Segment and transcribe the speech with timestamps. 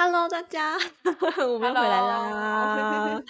[0.00, 0.78] Hello，大家，
[1.44, 3.20] 我们回来啦！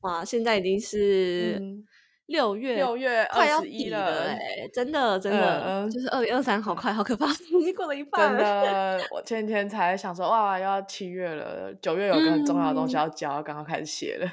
[0.00, 1.84] 哇，现在已经是嗯
[2.26, 4.36] 六月，六月快要21底了
[4.74, 7.26] 真的真的，就是二零二三，好快，好可怕，
[7.60, 8.98] 已经过了一半真了。
[8.98, 14.28] 的，我前几天才想说，哇，要七月了，九月有个很重要的东西嗯要交，刚刚开始写了。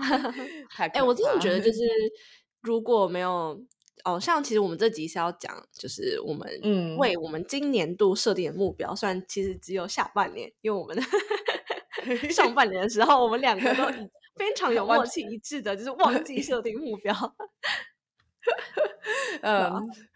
[0.74, 1.80] 太哎、可我真的怕觉得就是
[2.62, 3.54] 如果没有
[4.06, 10.96] 哦，像其实我们这集是要讲，就是我们嗯为我们今年度设定的目标，虽然其实只有下半年，因为我们
[12.30, 17.12] 上半年的时候，我们两个都已 非常有默契一致的，就是忘记 设定目标。
[19.42, 19.72] 嗯，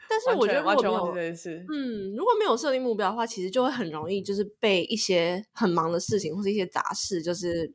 [0.09, 1.67] 但是我觉得如果没有这件事。
[1.69, 7.75] 嗯，如果没有设定目标的话，其实就会很容易就是被一些很忙的事情或是一些杂事，就是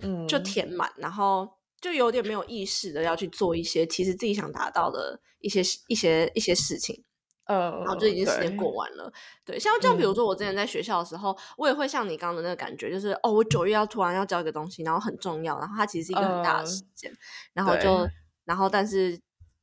[0.00, 1.48] 嗯，就填满，然后
[1.82, 7.04] 就有点没有意识的要去做一些其实自己想达到的一些一些一些事情，
[7.44, 9.12] 呃，然后就已经时间过完了。
[9.44, 17.12] 对，像像比如嗯说我之前在学校的时候，我也会像你刚刚的那个感觉，就是哦，我九月要突然要交一个东西，然后很重要，然后它其实是一个很大的嗯时间，
[17.52, 18.08] 然后就
[18.44, 19.20] 然后但是。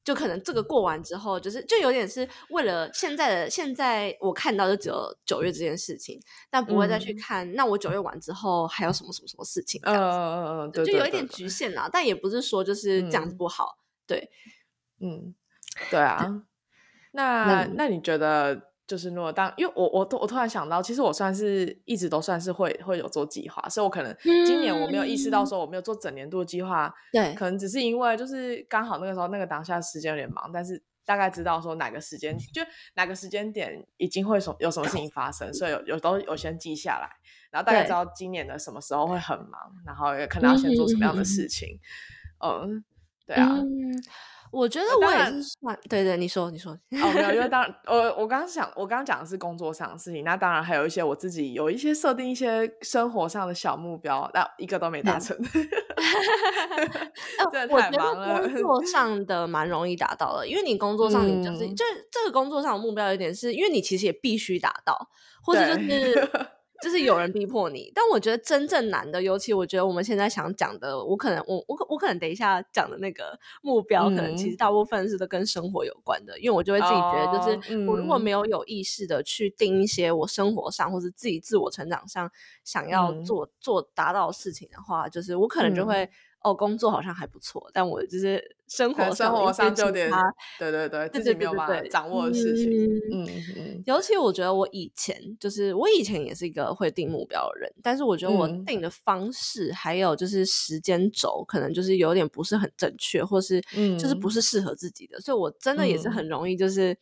[0.09, 9.79] 就可能这个过完之后，就是就有点是为了现在的现在我看到就只有九月这件事情，但不会再去嗯看、那我九月完之后还有什么什么什么事情
[10.73, 11.87] 对，就有一点局限啦。
[11.93, 13.77] 但也不是说就是这样子嗯不好，
[14.07, 14.31] 对，
[14.99, 15.35] 嗯，
[15.91, 16.41] 对啊。
[17.11, 25.45] 那那那你觉得，就是如果当，因为我我突我突然想到，其实我算是一直都算是会会有做计划，所以我可能今年我没有意识到嗯。
[25.45, 27.35] 说我没有做整年度的计划，对。
[27.35, 32.63] 可能只是因为就是刚好那个时候那个当下时间有点忙，但是大概知道说哪个时间就
[32.95, 37.07] 哪个时间点已经会什有什么事情发生，所以有有都有先记下来，
[37.51, 41.79] 然后大概知道今年的什么时候会很忙，然后也可能要先做什么样的事情，
[42.43, 42.83] 嗯，
[43.27, 43.47] 对啊。
[43.55, 43.93] 嗯，
[44.51, 46.77] 我觉得我也是算对对，你说你说，哦，
[47.13, 55.37] 没有，因为 当然，我我刚刚想，我刚刚讲的是工作上的事情，那当然还有一些我自己有一些设定一些生活上的小目标，但一个都没达嗯成。
[57.37, 64.97] 呃 真的太我觉忙了得工作上的蛮容易达到的，因为你工作上你就是、嗯这这个工作上的目标有点是因为你其实也必须达到，
[65.43, 66.29] 或者就是
[66.81, 67.91] 就是有人逼迫你。
[67.93, 82.31] 但我觉得真正难的，尤其我觉得我们现在想讲的，我可能我我我可能等一下讲的那个目标，可能其实嗯大部分是都跟生活有关的，因为我就会自己觉得，就是哦我如果嗯没有有意识的去定一些我生活上或是自己自我成长上
[82.63, 86.09] 想要嗯做、做达到的事情的话，就是我可能就嗯会。
[86.43, 92.71] 哦，工作好像还不错，但我就是生活生活上就有点，对对对，自己没有办法掌握的事情。
[93.11, 93.83] 嗯。
[93.85, 98.67] 尤其我觉得我以前就是我以前也是一个会定目标的人，但是我觉得我嗯。
[98.67, 103.63] 定的方式还有就是时间轴，可能就是有点不是很正确，或是
[103.97, 104.31] 就是不嗯。
[104.31, 106.11] 是适合自己的，所以我真的也是嗯。
[106.11, 106.97] 很容易就是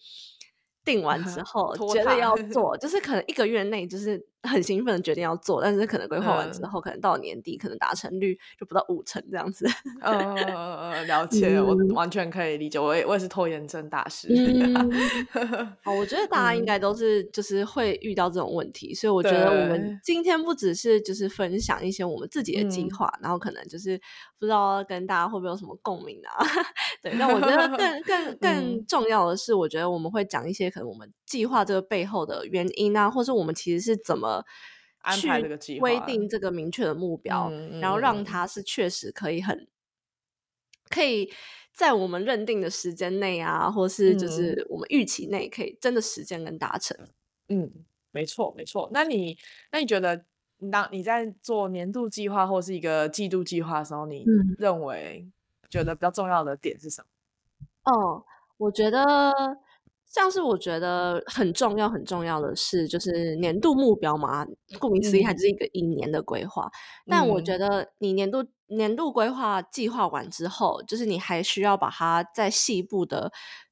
[0.86, 9.68] 定完之 后拖觉得要 做，就是可能一个月内就是很兴奋的决定要做，但是可能规划完之嗯后，可能到年底可能达成率就不到五成这样子。
[10.02, 14.28] 嗯嗯嗯嗯，了解，我嗯完全可以理解，我也我也是拖延症大师。
[14.34, 24.00] 嗯好，我觉得大家应嗯该都是就是会遇到这种问题，所以我觉得我们今天不只是就是分享一些我们自己的计嗯划，然后可能就是
[24.40, 26.46] 不知道跟大家会不会有什么共鸣啊？
[27.02, 34.37] 对，但我觉得更更 更嗯重要的是，我觉得我们会讲一些可能我们计划这个背后的原因啊，或是我们其实是怎么。
[35.00, 39.68] 安排这个计划规定这个明确的目标，嗯然后让它是确实可以很
[40.90, 41.32] 可以
[41.74, 46.98] 在我们认定的时间内啊，或是就嗯是我们预期内，可以真的实践跟达成。
[47.50, 47.72] 嗯，
[48.12, 48.90] 没错没错。
[48.92, 49.38] 那你
[49.72, 50.26] 那你觉得，
[50.72, 55.30] 当你在做年度计划或是一个季度计划的时候，你嗯认为
[55.70, 57.94] 觉得比较重要的点是什么？
[57.94, 58.26] 哦，
[58.58, 59.32] 我觉得
[60.08, 64.46] 像是我觉得很重要很重要的是，就是年度目标嘛，
[64.80, 65.36] 顾名思义，它嗯。
[65.36, 66.70] 就是一个一年的规划。
[67.08, 67.42] 但我嗯。
[67.42, 73.32] 觉得你年度年度规划计划完之后，就是你还需要把它再细部的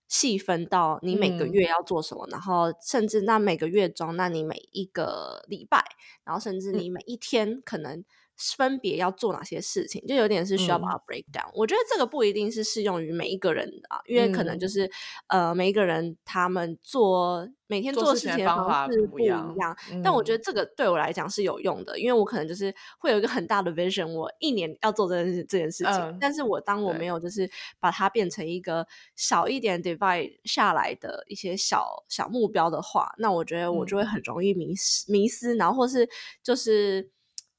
[0.10, 1.48] 细分到你每个嗯。
[1.48, 5.84] 月要做什么，然后甚至那每个月中，那你每一个礼拜，
[6.26, 6.84] 然后甚至嗯。
[6.84, 8.04] 你每一天可能
[8.38, 11.50] 分别要做哪些事情，就有点是需要把嗯它 break down。
[11.54, 14.90] 我觉得这个不一定是适用于每一个人的啊，因为可能嗯就是、
[15.28, 27.50] 呃每一个人他们做每天做做事情的方式不一样样，但我觉得嗯这个对我来讲是有用的，因为我可能就是会有一个很大的 vision，我一年要做这件事这件事情，嗯但是我当我没有就是
[27.80, 28.86] 把它变成一个
[29.16, 36.08] 小一点 divide 下来的一些小小目标的话，那我觉得我就会嗯很容易迷失迷失，然后或是
[36.44, 37.10] 就是。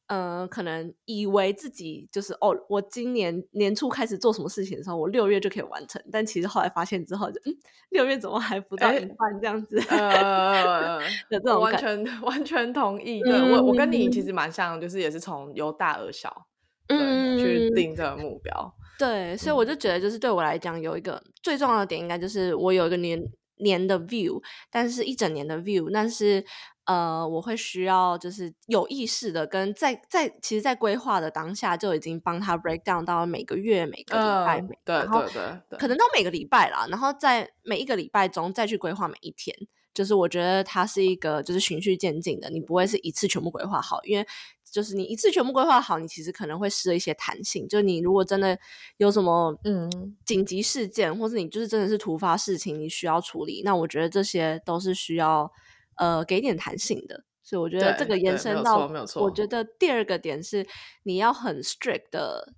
[0.08, 7.52] 呃，可能以为自己就是哦，我今年年初开始做什么事情的时候，我六月就可以完成，但其实后来发现之后就，嗯，
[7.90, 9.78] 六月怎么还不到哎一半这样子？
[9.90, 11.00] 呃，
[11.30, 13.20] 有这种完全完全同意。
[13.22, 16.46] 对我我跟你其嗯实蛮像，就是也是从由大而小，
[16.88, 18.74] 嗯，去嗯定这个目标。
[18.98, 23.22] 对，所以我就觉得，就是对我来讲，有一个最重要的点，应该就是我有一个年
[23.56, 26.44] 年的 view，但是一整年的 view，但是
[26.84, 39.56] 呃，我会需要就是有意识的跟在在其实，在规划的当下就已经帮他 break down 到每个月、每个礼拜，嗯每，对对对，可能到每个礼拜啦，然后在每一个礼拜中再去规划每一天。
[39.96, 44.26] 就是我觉得它是一个就是循序渐进的，你不会是一次全部规划好，因为
[44.70, 47.66] 就是你一次全部规划好，你其实可能会失了一些弹性。
[47.66, 48.58] 就你如果真的
[48.98, 50.14] 有什么嗯。
[50.25, 55.50] 紧急事件，或是你就是真的是突发事情你需要处理，那我觉得这些都是需要
[55.96, 57.25] 呃给点弹性的。
[57.44, 60.66] 所以我觉得这个延伸到我觉得第二个点是
[61.04, 62.54] 你要很 strict 的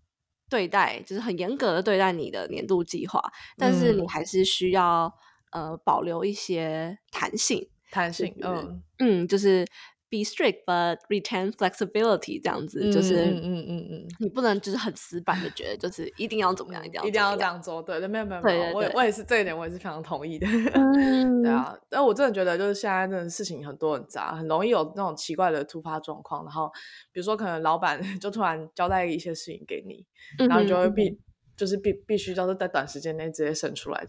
[0.48, 3.22] 对待，就是很严格的对待你的年度计划，
[3.58, 4.08] 但是你嗯。
[4.08, 5.12] 还是需要
[5.52, 7.68] 呃保留一些弹性。
[7.90, 9.64] 弹性，就是嗯，嗯，就是
[10.10, 14.08] be strict but retain flexibility 这样子，嗯就是嗯嗯嗯嗯。
[14.20, 17.62] 你不能就是很死板的觉得就是一定要怎么样，一定要一定要这样。
[17.62, 20.46] 做，对对，没有没有没有，我也我也是这一点，我也是非常同意的。
[20.76, 26.44] 嗯对啊，但我真的觉得就是现在真的事情很多很杂，很容易有那种奇怪的突发状况。
[26.44, 26.70] 然后
[27.10, 30.04] 比如说可能老板 就突然交代一些事情给你，
[30.46, 31.18] 然后你就会必
[31.56, 34.04] 就是必必须就是在短时间内直接生出来，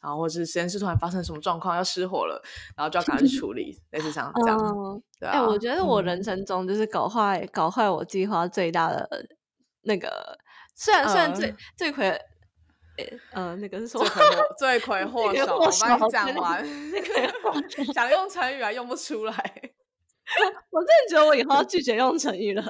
[0.00, 2.42] 然后或者是实验室突然发生什么状况要失火了，
[2.76, 4.58] 然后就要赶快去处理，类似像这样。
[4.58, 9.08] 嗯，对哎、啊，我觉得我人嗯生中就是搞坏搞坏我计划最大的
[9.82, 10.38] 那个，
[10.74, 12.10] 虽然虽然罪嗯罪魁，
[13.32, 14.04] 呃呃，那个是什么
[14.58, 14.78] 罪？
[14.80, 16.64] 魁祸首，我帮首你讲完。
[17.94, 19.34] 想用成语还用不出来。
[20.70, 22.62] 我真的觉得我以后要拒绝用成语了，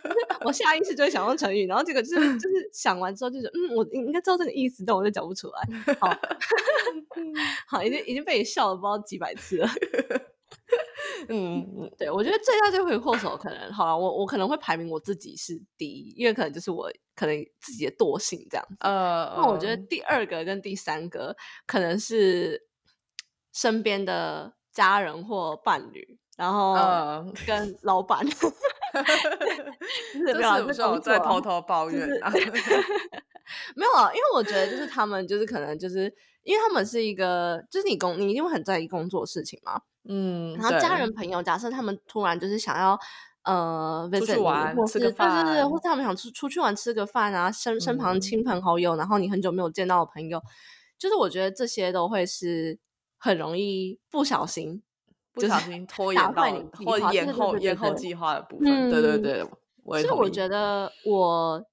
[0.44, 5.94] 我下意识就会想用成语，然后这个就是就是想完之后就是嗯，我应该知道这个意思，但我就讲不出来。
[5.98, 6.08] 好，
[7.66, 9.68] 好，已经已经被你笑了不知道几百次了。
[11.28, 18.76] 嗯嗯对，我觉得最大罪魁祸首可能好了，我我可能会排名我自己是第一，因为可能就是我可能自己的惰性这样子。
[18.80, 21.34] 呃，那我觉得嗯第二个跟第三个
[21.66, 22.66] 可能是
[23.52, 28.34] 身边的家人或伴侣，然后呃，跟老板， 就
[30.12, 32.30] 是有啊是不是我在偷偷抱就是怨啊？
[33.74, 36.12] 没有啊，因为我觉得就是他们就是可能就是
[36.42, 41.12] 因为他们是一个，就是你工你一定会很在意工作事情嘛，嗯，然后家人。
[41.14, 42.98] 朋友，假设他们突然就是想要
[43.44, 48.20] 呃出去玩或是吃个对对对，或他们想出出去玩吃个饭啊，身身旁嗯。
[48.20, 50.42] 亲朋好友，然后你很久没有见到的朋友，
[50.98, 52.78] 就是我觉得这些都会是
[53.18, 54.85] 很容易不小心就是
[55.36, 56.42] 不小心拖延到
[56.84, 58.90] 或延划对对对对对后延后计划的部分。
[58.90, 60.48] 对对嗯对，所以我觉。
[60.48, 61.64] 得我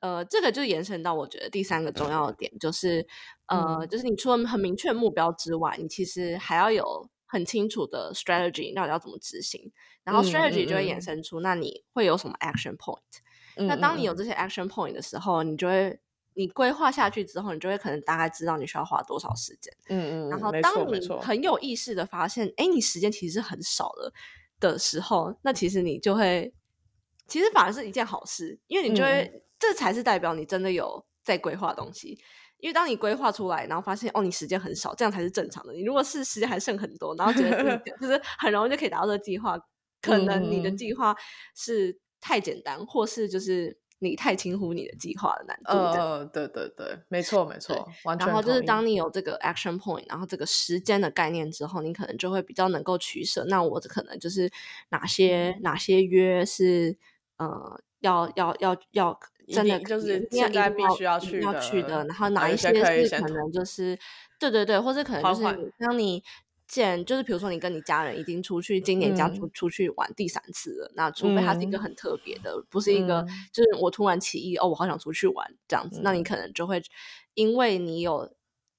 [0.00, 3.04] 呃，这个就延伸到我觉得第三个重要的点，就是
[3.46, 3.88] 呃，嗯。
[3.88, 9.72] 就是你除了很明确目标之外，你其实还要有很清楚的 strategy，到底要怎么执行，
[10.04, 13.00] 然后嗯 strategy 就会衍生出，那你会有什么 action point？
[13.66, 15.98] 那当你有这些 action point 的时候，你就会
[16.38, 19.74] 你规划下去之后，你就会可能大概知道你需要花多少时间。
[19.88, 24.12] 嗯嗯，然后没当你很有意识的发现，哎，你时间其实是很少的
[24.60, 26.54] 的时候，那其实你就会，
[27.26, 32.16] 其实反而是一件好事，因为你就会，嗯这才是代表你真的有在规划东西。
[32.58, 35.72] 因为当你规划出来，然后发现哦，你时间很少，这样才是正常的。
[35.72, 39.58] 你如果是时间还剩很多，然后觉得 就是很容易就可以达到这个计划，
[40.00, 41.12] 可能你的计划
[41.56, 45.70] 是太简单，或是就是你太轻忽你的计划的难度。
[45.72, 53.44] 呃，对对对，没错没错，完全然后就是当你有这个 action point，然后这个时间的概念之后，你可能就会比较能够取舍。
[53.48, 54.50] 那我可能就是
[54.90, 56.96] 哪些嗯哪些约是
[57.38, 63.98] 呃要要要要真的就是现在必须要去的要去的，然后啊哪一些些是可能就是
[64.38, 66.22] 对对对，或者可能就是当你
[66.68, 76.80] 见就是比如说你跟你家人已经出去今年家出、嗯出去玩第三次了，那除非它是一个嗯很特别的，不是一个、嗯就是我突然起意哦，我好想出去玩这样子，那你嗯可能就会
[77.34, 78.30] 因为你有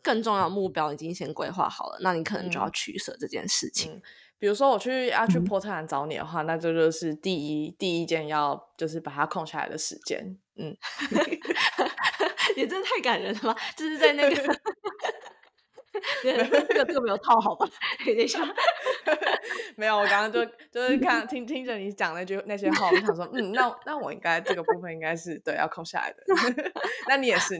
[0.02, 4.02] 更重要的目标已经先规划好了，那你可能就要取舍这件事情。
[4.38, 10.38] 比如说我去要去波特兰找你的话，那这就是第一第一件要就是把它空下来的时间。
[10.56, 10.78] 嗯，
[12.56, 13.56] 也真的太感人了吧？
[13.76, 14.36] 就是在那个。
[16.68, 17.68] 这个这个没有套好吧？
[18.06, 18.40] 等一下，
[19.80, 26.24] 没有，我刚刚就就是看听听着你讲那句那些话，我想说，嗯，那那我应该这个部分应该是对要空下来的。
[27.10, 27.58] 那你也是，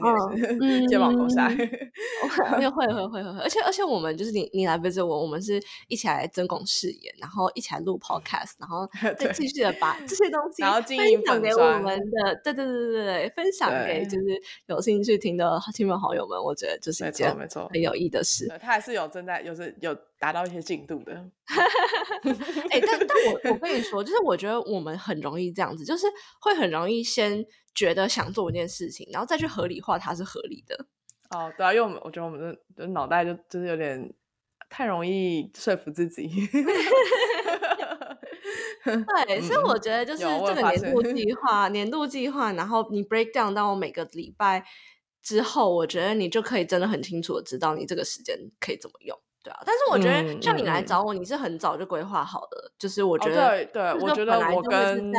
[0.60, 1.56] 你也是肩膀空下来。
[1.56, 18.20] 会会会会会，而且而且我们就是你你来 visit 我，我们是一起来增广视野，然后一起来录 podcast，然后再继续的把这些东西然后经营分享给我们的，对对对对对，分享给就是有兴趣听的亲朋好友们，我觉得就是一件没错很有意义的。
[18.22, 21.12] 事，他还是有正在，有是有达到一些进度的。
[22.70, 26.06] 哎，但但我我跟你说，就是我觉得我们很容易这样子，就是
[26.40, 30.86] 会很容易先觉得想做一件事情，然后再去合理化它是合理的。
[31.30, 34.12] 哦，对啊，因为我们我觉得我们的脑袋就就是有点
[34.68, 36.28] 太容易说服自己。
[38.84, 44.64] 对，所以我觉得就是这个年度计 划，年度计划，然后你 break down 到每个礼拜。
[45.22, 49.60] 之后，我觉得你就可以真的很清楚的知道你这个时间可以怎么用，对啊。
[49.66, 55.12] 但是我觉得像你来找我，你是很早就规划好的，就是我觉得，对对，我觉得我跟。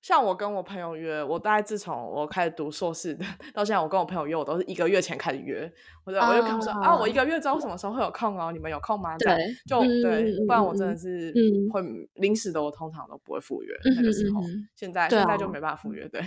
[0.00, 5.70] 像我跟我朋友约，我大概自从我开始读硕士的到现在，我跟我朋友约，我都是一个月前开始约。
[6.04, 9.18] 我就我就跟他们说啊，我一个月之后什么时候会有空哦，你们有空吗？
[9.18, 9.36] 对，
[9.68, 11.34] 就对，不然我真的是
[11.70, 11.82] 会
[12.14, 14.40] 临时的，我通常都不会赴约那个时候。
[14.74, 16.20] 现在现在就没办法赴约，对。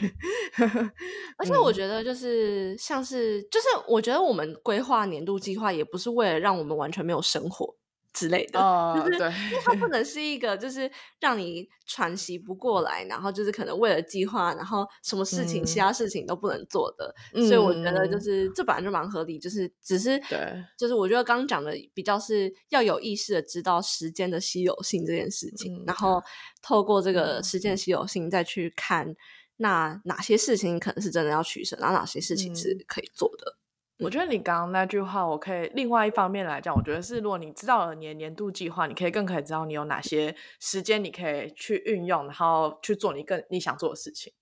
[1.40, 7.76] 而且我觉得就是像是就是我觉得我们规划年度计划也不是为了让我们完全没有生活。
[8.12, 8.60] 之类的，
[9.06, 9.92] 就是因为它不。
[9.92, 10.90] 能是一个，就是
[11.20, 17.14] 让你喘息不过来，然后就是可能为了计划，然后什么事情、其他事情都不能做的。
[17.46, 26.24] 所以我觉得就是这本来就蛮合理，就是只是对，就是我觉得刚刚讲的比较是要有意识的知道时间的稀有性这件事情，然后
[26.62, 29.14] 透过这个时间稀有性再去看
[29.58, 33.58] 那哪些事情可能是真的要取舍，然后哪些事情是可以做的。
[34.02, 44.34] 我觉得你刚刚那句话，我可以另外一方面来讲，我觉得是，如果你知道了你的年度计划，你可以更可以知道你有哪些时间你可以去运用，然后去做你更你想做的事情。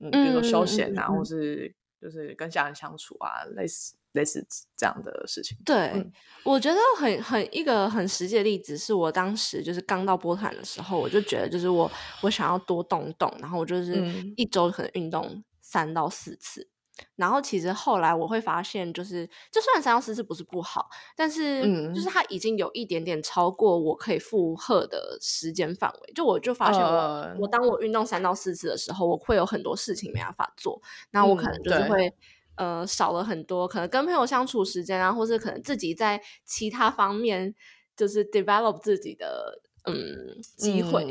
[0.00, 4.44] 嗯，比如说休闲啊，或是就是跟家人相处啊，类似类似
[4.76, 5.56] 这样的事情。
[5.64, 6.04] 对，
[6.44, 11.90] 我觉得很很一个很实际的例子，是我当时就是刚到波坦的时候，我就觉得就是我
[12.20, 14.02] 我想要多动动，然后我就是
[14.36, 16.68] 一周可能运动三到四次。
[17.16, 26.12] 然后其实后来我会发现，就是就算三到四次不是不好，但是就是它已经有一点点超过我可以负荷的时间范围。
[26.14, 32.12] 就我就发现，我我当我运动三到四次的时候，我会有很多事情没办法做，那我可能就是会
[32.56, 37.54] 呃少了很多，可能跟朋友相处时间啊，或是可能自己在其他方面
[37.96, 39.60] 就是 develop 自己的。
[39.86, 41.02] 嗯，机会，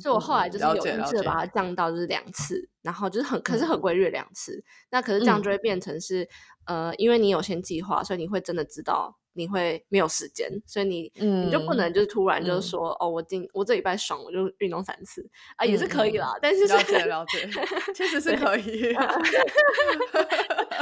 [0.00, 6.28] 所以我后来就是有意识的把它降到就是两次，然后就是很可是很规律两次，那可是这样就会变成是
[6.64, 17.48] 呃，因为你有先计划，所以你会真的知道你会没有时间，所以你你就不能就是突然就是说哦，我今我这礼拜爽我就运动三次啊，也是可以啦，但是了解了解，
[17.92, 18.94] 确实是可以。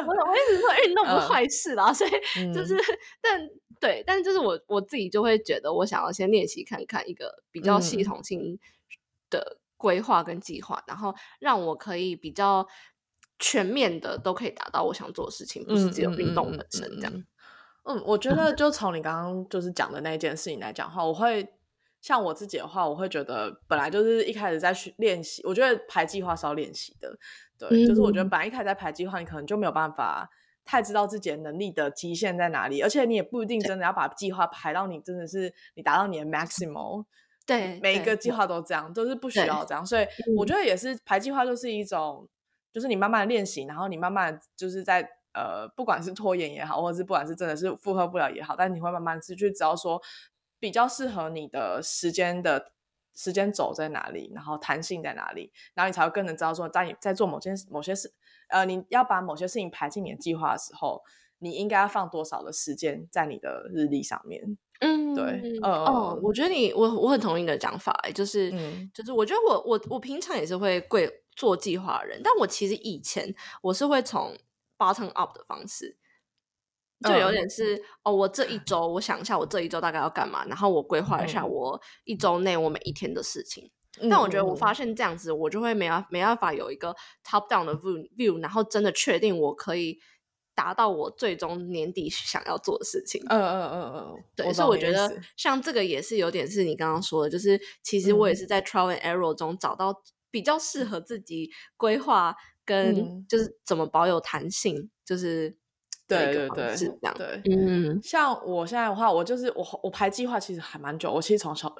[0.06, 0.28] 我。
[0.28, 2.10] 我一直说运动不是坏事啦，所以
[2.52, 2.76] 就是
[3.22, 3.48] 但。
[3.80, 8.58] 对，但是就是我我自己就会觉得，我想要先练习看看一个比较系统性
[9.30, 12.66] 的规划跟计划，然后让我可以比较
[13.38, 17.24] 全面的都可以达到我想做的事情，不是只有运动本身这样。
[17.84, 21.48] 嗯，我觉得 就从你刚刚就是讲的那件事情来讲的话，我会
[22.00, 27.16] 像我自己的话，我会觉得本来就是一开始在去练习，我觉得排计划是要练习的。
[27.58, 30.28] 对，就是我觉得本来一开始在排计划，你可能就没有办法。
[30.68, 37.06] 太知道自己的能力的极限在哪里，而且你也不一定真的要把计划排到你真的是你达到你的 maximum。
[37.46, 39.84] 对，每一个计划都这样，都是不需要这样。
[39.86, 40.06] 所以
[40.36, 42.28] 我觉得也是排计划就是一种，
[42.70, 45.00] 就是你慢慢练习，然后你慢慢就是在
[45.32, 49.98] 呃，不管是拖延也好，或者是不管是真的是负荷不了也好，但你会慢慢去去知道说
[50.58, 52.72] 比较适合你的时间的
[53.18, 58.14] 时间走在哪里，然后弹性在哪里，然后你才会更能知道说在你在做某件某些事。
[58.48, 61.02] 呃，你要把某些事情排进你的计划的时候，
[61.40, 64.56] 你应该要放多少的时间在你的日历上面？
[64.80, 68.50] 嗯，对，哦，我觉得你，我我很同意你的讲法，就是，
[68.94, 74.32] 就是，我觉得我我我平常也是会会做计划的人，但我其实以前我是会从
[74.78, 75.96] bottom up 的方式，
[77.06, 83.70] 就有点是哦，我这一周我想一下，我这一周大概要干嘛，然后我规划一下我一周内我每一天的事情。
[84.08, 89.98] 但我觉得，我发现这样子，我就会没办没办法有一个 top down 的 view view，然后真的确定我可以
[90.54, 93.20] 达到我最终年底想要做的事情。
[93.28, 99.92] 嗯嗯嗯嗯，对，所以我觉得像这个也是有点是你刚刚说的，就是其实我也是在 trial and error 中找到
[100.30, 105.56] 比较适合自己规划跟就是怎么保有弹性，就是
[106.08, 107.14] 对对对，是这样。
[107.16, 111.72] 对，嗯，像我现在的话，我就是我我排计划其实还蛮久，我其实从小。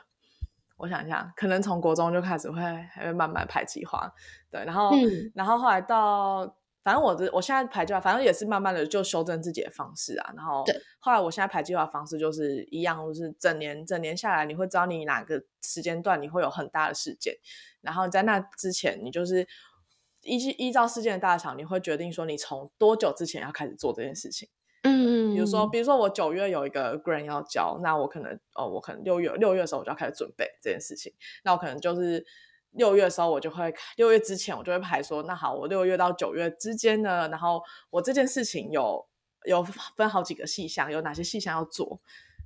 [0.77, 4.09] 我想一下，可能从国中就开始会还会慢慢排计划，
[4.49, 4.93] 对，然后
[5.35, 6.47] 然后后来到，
[6.85, 10.65] 反正我的我现在排计划，反正也是慢慢的就修正自己的方式啊，然后
[11.01, 17.35] 后来我现在排计划方式就是一样，就是整年整年下来，你会知道你哪个时间段你会有很大的事件，
[17.81, 19.45] 然后在那之前，你就是
[20.29, 24.49] 依依照事件的大小，你会决定说你从多久之前要开始做这件事情。
[24.83, 31.13] 嗯，比如说，比如说我九月有一个 grant 要交，那我可能哦，我可能六月六月的时候我就要开始准备这件事情。
[31.43, 32.25] 那我可能就是
[32.71, 39.05] 六月的时候我就会六月之前我就会排说，那好，我六月到九月之间呢，然后我这件事情有
[39.47, 39.65] 有
[39.97, 42.01] 分好几个细项，有哪些细项要做，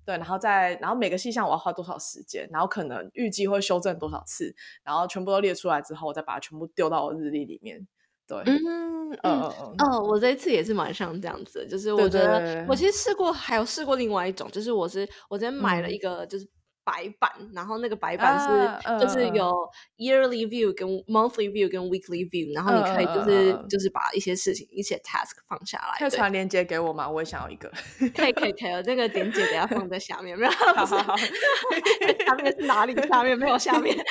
[0.05, 7.87] 对，然后再然后每个细项我要花多少时间，然后可能预计会修正多少次，然后全部都列出来之后，我再把它全部丢到我日历里面。
[8.27, 9.43] 对，嗯嗯
[9.79, 16.49] 嗯，我这一次也是蛮像这样子，就是我觉得我其实试过，还有试过另外一种，就是我是我之前买了一个就是
[16.85, 19.53] 白板，然后那个白板是就是有
[19.99, 27.09] yearly view 跟 monthly view 跟 weekly view，然后你可以就是就是把一些事情一些 task 放下来，可以传链接给我吗？
[27.09, 27.71] 我也想要一个，
[28.15, 30.53] 可以可以可以，那个链接等下放在下面，没有，
[32.27, 32.95] 下面是哪里？
[33.09, 33.97] 下面没有下面。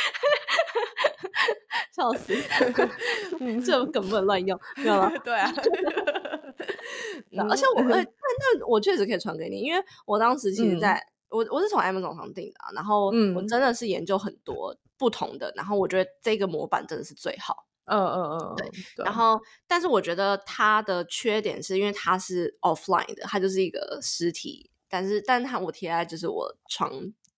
[1.92, 2.34] 笑死！
[3.66, 5.12] 这根本乱用，知道吗？
[5.24, 5.51] 对啊。
[7.50, 11.01] 而且我，那那我确实可以传给你，因为我当时其实在
[11.32, 17.66] 我我是从 Amazon 上订的，然后我真的是研究很多不同的，然后我觉得这个模板真的是最好。
[17.86, 18.70] 嗯嗯嗯，对。
[19.04, 26.92] 然后，但是我觉得它的缺点是因为它是 offline 的，它就是一个实体，但是，但它我贴在就是我床。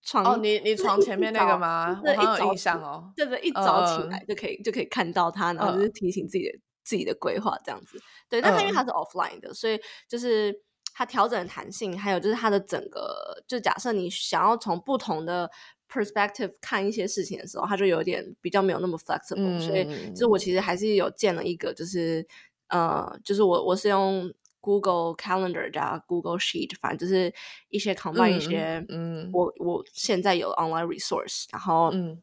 [0.06, 1.98] 床哦，你你床前面那个吗？
[2.04, 3.10] 我很有印象哦。
[3.16, 7.98] 对对，一早起来就可以就可以看到它，然后就是提醒自己的自己的规划这样子。
[8.28, 10.54] 对，但它因为它是 offline 的，所以就是
[10.94, 15.50] 它调整弹性，还有就是它的整个，就假设你想要从不同的
[15.90, 19.60] perspective 看一些事情的时候，它就有点比较没有那么 flexible。
[19.60, 22.26] 所以，就是我其实还是有建了一个，就是
[22.68, 24.32] 呃，就是我我是用。
[24.64, 27.30] Google Calendar 加 Google Sheet，反正就是
[27.68, 32.22] 一些 combine 一些，嗯，我我现在有 online resource，然后嗯，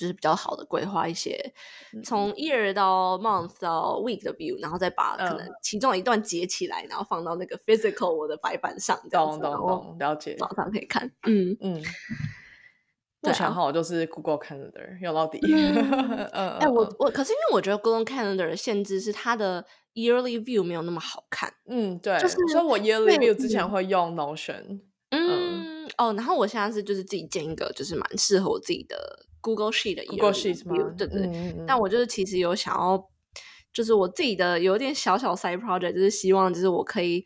[0.00, 1.38] 就是比较好的规划一些，
[2.02, 11.82] 从 year 到 month 到 week 的 view，然后再把可能其中一段截起来，然后放到那个 physical 我的白板上，懂懂懂，了解，早上可以看，嗯嗯。
[13.22, 15.38] 目前好就是 Google Calendar 用到底。
[16.32, 21.52] 哎，我我可是因为我觉得 Google Calendar 的限制是它的 Yearly View 没有那么好看。
[21.68, 24.80] 嗯，对，所以我 Yearly View 之前会用 Notion。
[25.10, 25.39] 嗯，
[26.00, 28.96] 哦，然后我现在是就是自己建一个就是蛮适合我自己的
[29.40, 30.94] Google Sheet 的 Google Sheet 吗？
[30.96, 31.54] 对对。
[31.66, 33.08] 但我就是其实有想要，
[33.72, 37.24] 就是我自己的有点小小 side project，就是希望就是我可以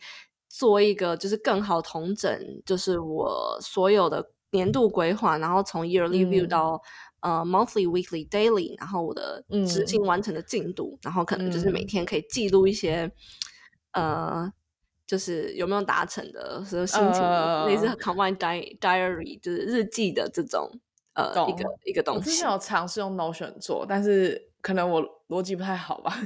[0.49, 4.31] 做一个就是更好同整，就是我所有的。
[4.55, 6.81] 年度规划，然后从 yearly view 到
[7.23, 13.11] 呃 monthly、weekly、daily，然后我的执行完成的进度，然后可能就是每天可以记录一些
[13.95, 14.49] 呃，
[15.07, 17.23] 就是有没有达成的，什么心情，
[17.67, 20.71] 类似 combine diary，就是日记的这种
[21.15, 22.31] 呃一个一个东西。
[22.31, 26.17] 之前有尝试用 Notion 做，但是可能我逻辑不太好吧，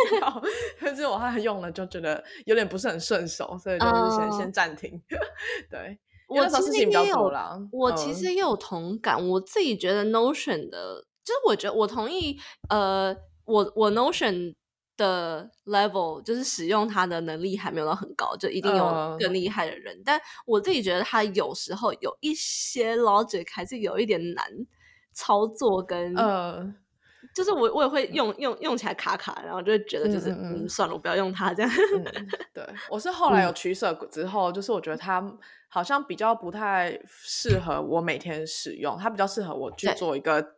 [0.80, 5.00] 但是我后来用了就觉得有点不是很顺手，所以就是先先暂停。
[5.70, 5.98] 对。
[6.30, 7.32] 我其实也有，
[7.72, 9.26] 我其实也有同感。
[9.30, 12.38] 我自己觉得 Notion 的，就是我觉得我同意。
[12.68, 14.54] 呃，我我 Notion
[14.98, 19.98] 的 level 就是使用它的能力还没有到很高，就一定有更厉害的人。
[20.04, 24.44] 但我自己觉得它有时候有一些 logic 还是有一点难
[25.14, 26.74] 操作，跟呃。
[27.34, 31.70] 就是我我也会用用用起来卡卡，然后就会觉得就是嗯算了，我不要用它这样。
[32.54, 35.22] 对，我是后来有取舍之后，就是我觉得它
[35.68, 40.54] 好像比较不太适合我每天使用，它比较适合我去做一个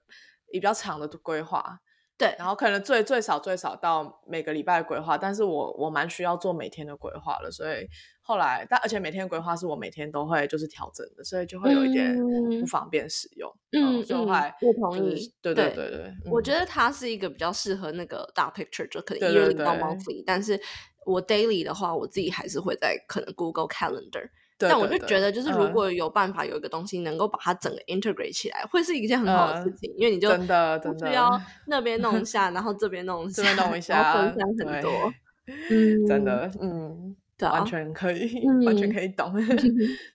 [0.51, 1.81] 比较长的规划。
[2.21, 7.89] 对，然后可能最最少最少到每个礼拜的规划，但是我我蛮需要做每天的规划了，所以
[8.21, 12.15] 后来，但而且每天的规划是我每天都会就是调整的，所以就会有一点
[12.61, 13.51] 不方便使用。
[13.73, 15.33] 嗯，就后来不同意。
[15.41, 20.61] 对对对对，我觉得它是一个比较适合那个大 picture，就可能一日到 monthly，但是
[21.07, 24.29] 我 daily 的话，我自己还是会在可能 Google Calendar。
[24.69, 31.29] 但我就觉得，就是如果有办法有一个东西能够把它整个 integrate 起来，会是一件很好的事情，因为你就真的真的需要
[31.67, 35.13] 那边弄一下，然后这边弄一下，这边弄一下，分享很多。
[35.47, 39.33] 嗯，真的，嗯，对，完全可以，完全可以懂。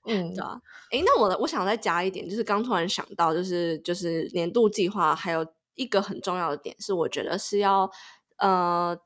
[0.07, 0.59] 嗯，对啊。
[0.91, 7.89] 哎，那我我想再加一点，就是刚突然想到，就是就是年度计划还有一个很重要的点是，我觉得是要
[8.37, 8.97] 呃。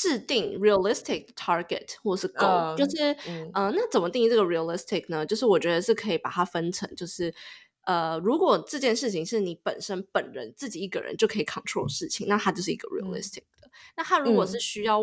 [0.00, 3.14] 制定 realistic target 或是 goal，就是
[3.52, 5.26] 呃，那怎么定义这个 realistic 呢？
[5.26, 7.34] 就是我觉得是可以把它分成，就是
[7.84, 13.70] 呃，如果这件事情是你本身本人自己一个人就可以 control 事情，那它就是一个 realistic 的。
[13.94, 15.02] 那它如果是需要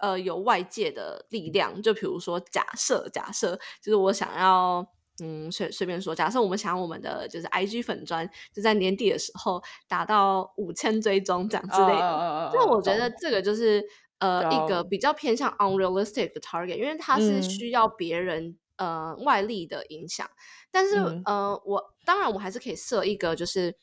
[0.00, 4.86] 呃有外界的力量，就比如说假设假设，就是我想要
[5.20, 13.84] 嗯随随便说，假设我们想要我们的就是 IG 粉砖就在年底的时候达到五千追踪这样之类的，那我觉得这个就是。
[14.20, 20.28] 呃，一个比较偏向 unrealistic 的 target，因为它是需要别人呃外力的影响。
[20.70, 23.74] 但是呃，我当然我还是可以设一个，就是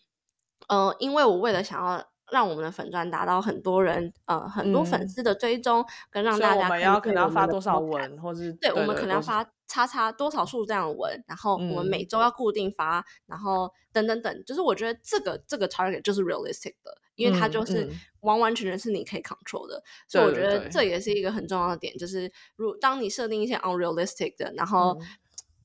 [0.68, 16.96] 呃，因为我为了想要让我们的粉钻达到很多人呃很多粉丝的追踪，跟让大家可能要发多少文，或是对我们可能要发叉叉多少数这样的文，然后我们每周要固定发，然后等等等，就是我觉得这个这个 target 就是 realistic 的。
[17.18, 17.90] 因为它就是
[18.22, 24.96] 完完全全是你可以 control 的，所以我觉得这也是一个很重要的点，就是如当你设定一些 unrealistic 的，然后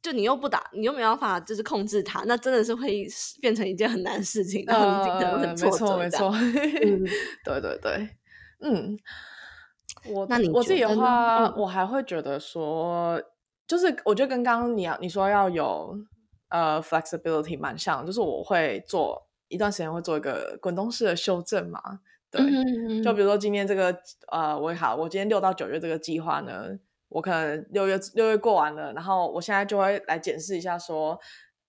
[0.00, 3.06] 就你又不打，你又没办法就是控制它，那真的是会
[3.40, 5.96] 变成一件很难的事情，然后你很挫折。
[5.98, 6.32] 没错，没错，
[7.44, 8.08] 对对对，
[8.60, 8.98] 嗯，
[10.06, 13.22] 我那你我自己的话，我还会觉得说，
[13.66, 15.94] 就是我觉得跟刚刚你要你说要有
[16.48, 19.28] 呃 flexibility 蛮像，就是我会做。
[19.52, 22.00] 一段时间会做一个滚动式的修正嘛？
[22.30, 22.42] 对，
[23.02, 23.96] 就比如说今天这个
[24.32, 26.70] 呃，我好，我今天六到九月这个计划呢，
[27.10, 31.20] 我可能六月六月过完了，然后我现在就会来检视一下，说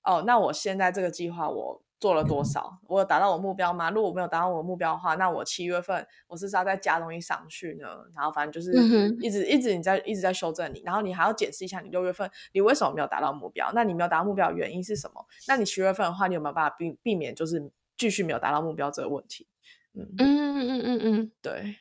[0.03, 1.82] 哦，那我现在这个计划我。
[2.03, 2.77] 做了多少？
[2.85, 3.89] 我有达到我目标吗？
[3.89, 7.87] 如果我没有达到我目标的话，那我七月份我是不是要再加东西上去呢？
[8.13, 8.73] 然后反正就是
[9.21, 13.71] 一直一直你在一直在修正你，然后你还要解释一下你六月份你为什么没有达到目标？
[13.73, 15.25] 那你没有达到目标的原因是什么？
[15.47, 19.47] 那你七月份的话，你有没有办法避避免就是继续没有达到目标这个问题？
[19.93, 21.77] 嗯嗯嗯嗯嗯，对。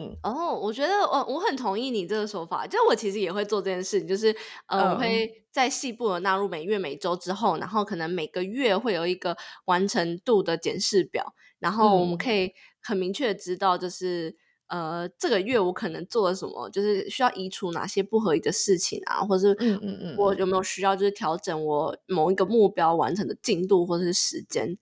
[0.00, 0.16] 嗯。
[0.22, 4.34] 哦，我觉得我我很同意你这个说法，就我其实也会做这件事情，就是
[4.66, 14.36] 呃，我会在细部的纳入每月每周之后，然后可能每个月会有一个完成度的检视表，然后我们可以很明确的知道，就是
[14.68, 24.76] 呃这个月我可能做了什么，就是需要移除哪些不合理的事情啊，或者是嗯嗯嗯，我有没有需要就是调整我某一个目标完成的进度或者是时间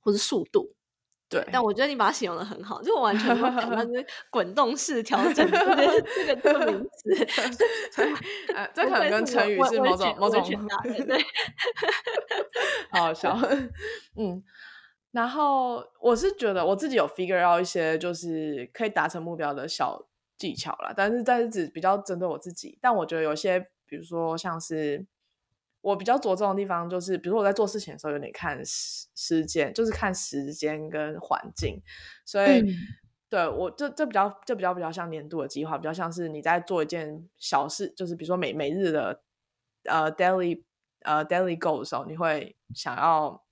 [0.00, 0.70] 或是速度。
[1.28, 7.26] 对，但我觉得你把它形容的很好，就完全没有想到 是滚动式调整这个这个这个名词，
[8.54, 10.42] 呃，这可能跟成语是某种某种
[11.06, 11.18] 对，
[12.92, 13.36] 好笑，
[14.16, 14.42] 嗯，
[15.10, 20.06] 然后我是觉得我自己有 figure out 一些就是可以达成目标的小
[20.36, 25.04] 技巧啦，但是但是只比较针对我自己，但我觉得有些比如说像是。
[25.84, 31.82] 我比较着重的地方就是，比如说我在做事情的时候，有点看时时间，就是看时间跟环境。
[32.24, 32.64] 所以，
[33.28, 39.20] 对我这这比较这比较比较像年度的计划，比较像是你在做一件小事，就是比如说每每日的
[39.84, 40.64] 呃 daily
[41.02, 43.44] 呃 daily goal 的时候，你会想要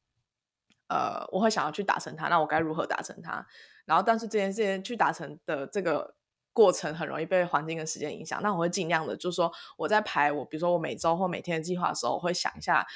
[0.89, 3.47] 呃，我会想要去达成它，那我该如何达成它？
[3.85, 6.15] 然后，但是这件事情去达成的这个。
[6.53, 12.87] 过程很容易被环境跟时间影响，那我会尽量的，就是说我在排我，比如说我每周或每天的计划的时候，我会想一下，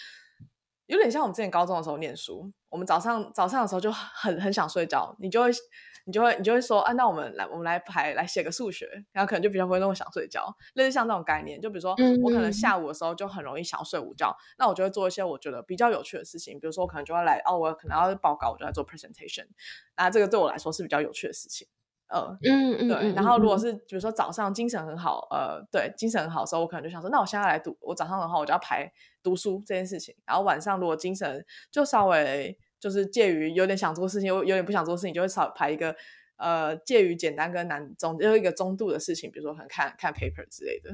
[0.87, 5.51] 有点像我们之前高中的时候念书，我们早上早上的时候就很很想睡觉，你就会
[6.05, 19.47] 你就会你就会说，啊，那我们来我们来排来写个数学，然后可能就比较不会那么想睡觉，类似像这种概念，就比如说我可能下午的时候就很容易想睡午觉，那我就会做一些我觉得比较有趣的事情，比如说我可能就要来哦，我可能要报告，我就来做 presentation，
[19.97, 21.67] 那这个对我来说是比较有趣的事情。
[22.09, 23.13] 呃，嗯嗯，对。
[23.15, 27.77] 然后如果是比如说早上精神很好，呃，对，精神很好的时候，我可能就想说，那我现在来读。
[27.81, 28.91] 我早上的话，我就要排
[29.23, 30.15] 读书这件事情。
[30.25, 35.97] 然后晚上如果精神就稍微就是介于有点想做事情，又有点不想做事情，就会少排一个
[36.37, 40.91] 呃介于简单跟难中又一个中度的事情，比如说可能看看 paper 之类的。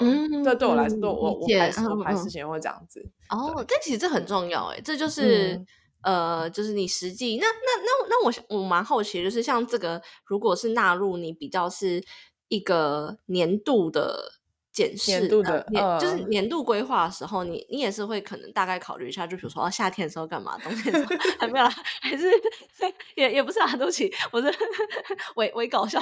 [0.00, 3.08] 嗯，这对我来说，对我我排我排事情会这样子。
[3.30, 5.64] 哦，但其实这很重要哎，这就是。
[6.02, 12.02] 呃，就是你实际那那那那我我蛮好奇，就是像这个，如果是纳入你比较是
[12.48, 14.37] 一个年度的
[14.78, 15.66] 检视，年度的，
[16.00, 21.66] 就是年度规划的时候，你你也是会可能大概考虑一下，就比如说夏天的时候干嘛，冬天的时候 还没有，
[22.00, 22.30] 还是
[23.16, 24.54] 也也不是啊，对不起，我是
[25.34, 25.98] 微微搞笑，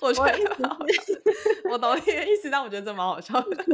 [0.00, 0.76] 我觉得
[1.68, 3.64] 我懂你的意思，但我觉得这蛮好笑的。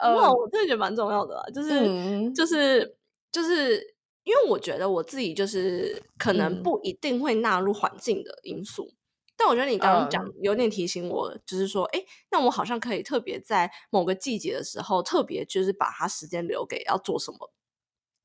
[0.00, 2.96] 呃，我真的觉得蛮重要的，就是就是
[3.30, 3.76] 就是，
[4.24, 8.90] 因为我觉得我自己就是可能不一定会纳入环境的因素，
[9.38, 17.52] 但我觉得你刚刚讲有点提醒我，就是说，哎，那我好像可以特别在某个季节的时候，特别就是把它时间留给要做什么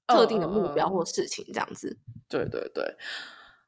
[0.08, 1.99] 特定的目标或事情，这样子。
[2.28, 2.97] 对对对。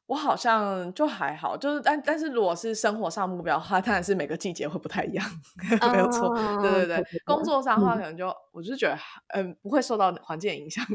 [0.07, 5.25] 我好像就还好，就是但但是如果是生活上目标的话，当然是每个季节会不太一样，
[5.91, 6.29] 没有错。
[6.61, 8.97] 对对对，工作上的话可能就我就是觉得，
[9.33, 10.85] 嗯，不会受到环境影响。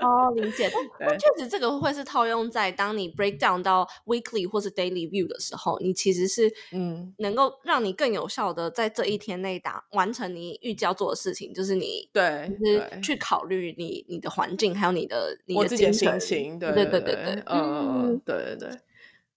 [0.00, 0.70] 哦，理解。
[0.98, 17.44] 但确实这个会是套用在当你 break down 到 weekly 或是 daily view 的时候，你其实是嗯，能够让你更有效的在这一天内达完成你预计要做的事情，就是你对，就是去考虑你你的环境，还有你的你的心情，对对对对对。
[17.52, 18.80] 嗯，对对对，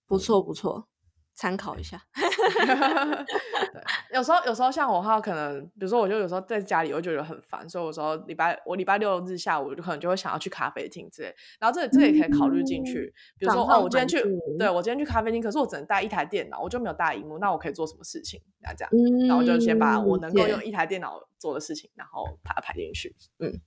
[0.08, 0.88] 不错不错，
[1.34, 2.02] 参考一下。
[2.14, 11.34] 对， 有时候有时候像我话，可能比如说，我就有时候在家里，我就觉得很烦，所以有时候礼拜我礼拜六日下午就可能就会想要去咖啡厅之类。
[11.60, 14.22] 然后这这也可以考虑进去，比如说哦，我今天去，
[14.60, 18.40] 对我今天去咖啡厅，可是我只能带一台电脑，我就没有大荧幕，那我可以做什么事情？
[18.62, 18.92] 那这样，
[19.28, 23.16] 然后就先把我能够用一台电脑做的事情，然后把它排进去。
[23.40, 23.60] 嗯，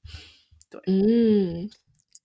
[0.70, 1.68] 对，嗯，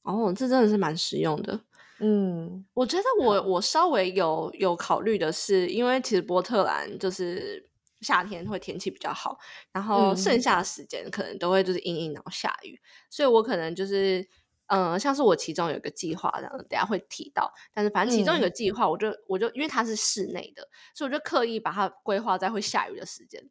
[0.03, 1.61] 哦，这真的是蛮实用的。
[2.03, 9.37] 嗯，我觉得我我稍微有有考虑的是，因为其实波特兰就是夏天会天气比较好，
[9.71, 12.79] 然后剩下的时间可能都会就是阴阴然后下雨，
[13.11, 14.27] 所以我可能就是
[14.65, 23.47] 嗯，像是我其中有一个计划这样，等下会提到，但是反正其中一个计划，我就我就因为它是室内的，所以我就刻意把它规划在会下雨的时间。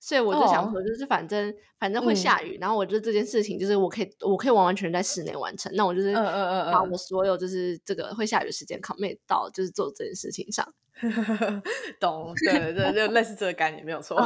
[0.00, 5.72] 所以我就想说，就是反正反正会下雨，然后我觉得这件事情就是我可以我可以完完全全在室内完成。
[5.74, 10.64] 那我就是把我所有就是这个会下雨的时间 commit 到就是做这件事情上。
[12.00, 14.16] 懂，对对，就类似这个概念没有错。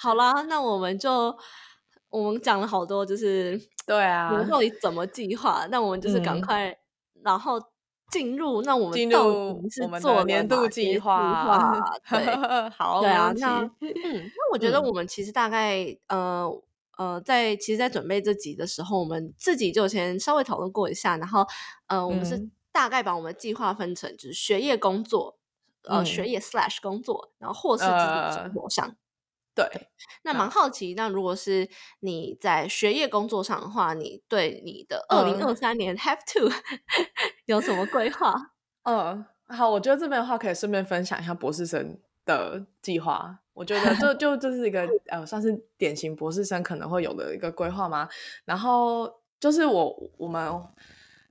[0.00, 1.36] 好啦，那我们就
[2.10, 5.66] 我们讲了好多，就是对啊，我们到底怎么计划？
[5.70, 6.78] 那我们就是赶快，
[7.24, 7.60] 然后。
[8.12, 9.18] 进入那我们进入
[9.82, 16.46] 我们的年度计划， 对，好，对啊，那嗯，那我觉得我们其实大概呃
[16.98, 21.44] 呃，在其实，在准备这集的时候，我们自己就先稍微讨论过一下，然后
[21.86, 25.38] 呃，我们是大概把我们的计划分成就是学业、工作，
[25.84, 28.94] 呃，学业 slash 工作，然后或是自己生活上。
[29.54, 29.66] 对，
[30.22, 31.68] 那蛮好奇，那如果是
[32.00, 36.50] 你在学业工作上的话，你对你的二零二三年 have to
[37.46, 38.34] 有什么规划？
[38.84, 43.40] 嗯，好，我觉得这边的话可以顺便分享一下博士生的计划。
[43.52, 48.08] 我觉得这 就这是一个呃，算是典型博士生可能会有的一个规划吗？
[48.46, 50.50] 然后就是我我们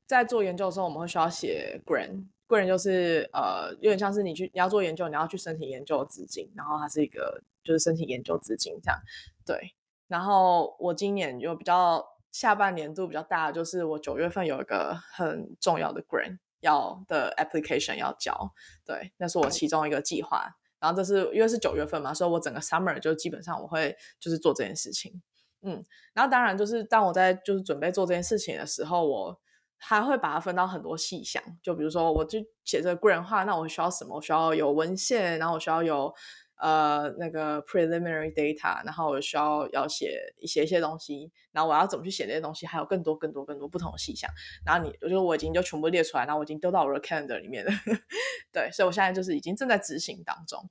[0.05, 2.25] 在做研究的时候，我们会需要写 grant。
[2.47, 8.99] 个人就是呃，有点像是你去你要做研究，你要去申请研究资金，然后它是一个就是申请研究资金这样。
[9.45, 9.75] 对，
[10.07, 18.53] 然后我今年就比较下半年度比较大，就是我九月份有一个很重要的 grant 要的 application 要交，
[18.85, 20.57] 对，那是我其中一个计划。
[20.79, 25.21] 然后这是因为是九月份嘛，所以我整个 summer 就基本上我会就是做这件事情。
[25.61, 29.39] 嗯，然后当然就是当我在就是准备做这件事情的时候，我
[29.77, 34.15] 还会把它分到很多细项，就比如说，我就写这个个人化，那我需要什么？
[34.15, 36.11] 我需要有文献，然后我需要有
[36.61, 42.65] 呃那个 preliminary data，然后我需要要写写一些东西，然后我要怎么去写这些东西？
[42.67, 44.29] 还有更多更多更多不同的细项。
[44.63, 47.71] 然后你，我觉得我已经就全部列出来，然后我已经丢到我的 calendar 里面了。
[48.53, 50.63] 对，所以我现在就是已经正在执行当中。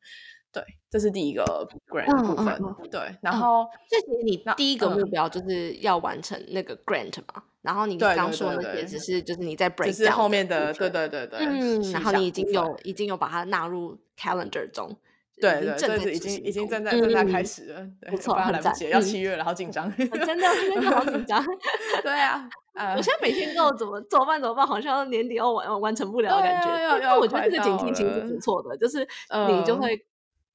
[0.53, 1.45] 对，这是第一个
[1.89, 2.91] grant 部分。
[2.91, 7.43] 对，然后这其实你第一个目标就是要完成那个 grant 嘛。
[7.63, 14.97] 然后你刚说那些只是就是你在 break，是后面的对对对对，嗯，然后你已经有已经有把它纳入 calendar 中，
[15.41, 21.45] 对对，这是已经已经正在正在开始了，不错，来不及，要七月了，好紧张，真的真的好紧张，
[22.03, 22.49] 对啊，
[22.97, 29.07] 我现在每天都怎么怎么办怎么办，好像年底要完完成不了的感觉，但我觉得这个警惕其实是不错的，就是
[29.49, 29.99] 你就会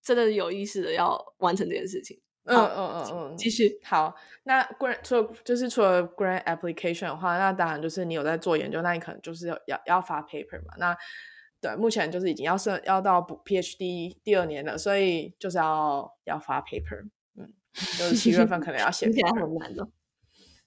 [0.04, 2.20] 真的有意识的要完成这件事情。
[2.48, 4.14] 嗯嗯嗯嗯，继续好。
[4.44, 10.76] 那 grant 除了就是除了 grant application 的话，那当然就是你有在做研究，那你可能就是要要要发 paper 嘛。
[10.78, 10.96] 那
[11.66, 17.10] 对，目前就是已经要升要到补 PhD 第二年了，所以就是要要发 paper。
[17.36, 19.88] 嗯，就是七月份可能要 写，听起来很难的。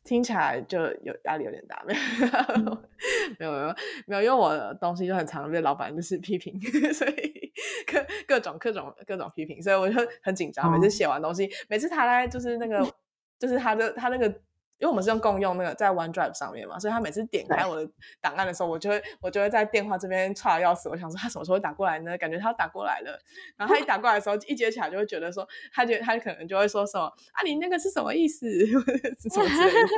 [0.05, 2.01] 听起来就有压力有点大，没有
[3.39, 3.75] 没有没有
[4.07, 6.59] 没有，因为我的东西就很常被老板就是批评，
[6.95, 7.53] 所以
[7.87, 10.73] 各各种各种各种批评，所以我就很紧张。
[10.73, 12.91] 每次写完东西，每次他来就是那个
[13.39, 14.35] 就是他的他那个
[14.79, 22.17] 因为我们是用共用那个在 OneDrive 上面嘛，所以他每次点开我的档案的时候，我就会我就会在电话这边插要死，我想说他什么时候会打过来呢？
[22.19, 23.19] 感觉他打过来了，
[23.57, 28.47] 然后他一打过来的时候，一接起来就会觉得说，他就他可能就会说什么啊，你那个是什么意思？
[28.69, 29.89] 什么之类的。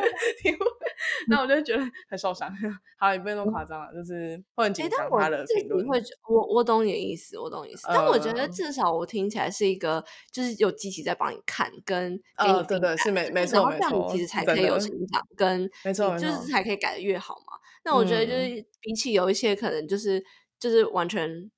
[1.29, 2.51] 那我就觉得很受伤。
[2.99, 5.87] 好，也不用那么夸张了，就是会很紧张他的评论。
[5.87, 7.87] 会，我我懂你的意思，我懂你意思。
[7.88, 17.59] 但我觉得至少我听起来是一个，就是有机器在帮你看，跟给你对对是没没错没错，其实才可以有成长，跟没错就是才可以改的越好嘛。
[17.85, 20.22] 那我觉得就是比起有一些可能就是
[20.59, 21.50] 就是完全。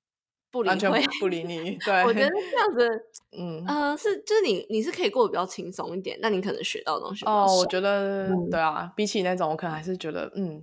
[0.51, 1.75] 不理会，不理你。
[1.83, 2.87] 对， 我觉得这样子，
[3.35, 10.61] 嗯呃，是就是你你是可以过得比较轻松一点，那你可能学到的东西哦，我觉得对啊，比起那种，我可能还是觉得嗯，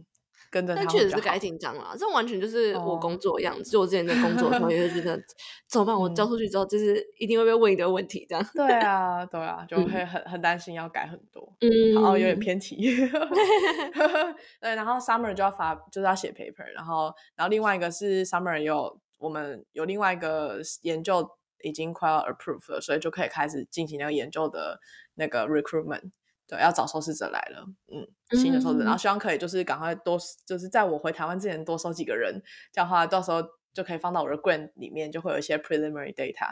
[0.50, 1.94] 跟着但确实是该紧张了。
[1.98, 5.18] 这完全就是我工作的样子，就我之前在工作的时候也会觉得，
[5.68, 5.96] 怎么办？
[5.96, 8.44] 我交出去之后，就是一定会被问一堆问题，这样。
[8.54, 12.76] 对啊，对啊，就会很很担心要改很多，嗯，然后有点偏题。
[14.60, 19.00] 对，然后 summer 就要发，就是要写 paper，然后然后另外一个是 summer 有。
[19.20, 21.28] 我们有另外一个研究
[21.62, 24.80] 已经快要 approve 了，所以就可以开始进行那个研究的
[25.16, 26.10] 那个 recruitment，
[26.50, 28.04] 对，要找受试者来了，嗯，
[28.36, 33.40] 新的受试者，然后希望可以就是赶快多，就是在我回台湾之前多收几个人，这样的话到时候
[33.72, 36.48] 就可以放到我的 grant 里面，就会有一些 preliminary data，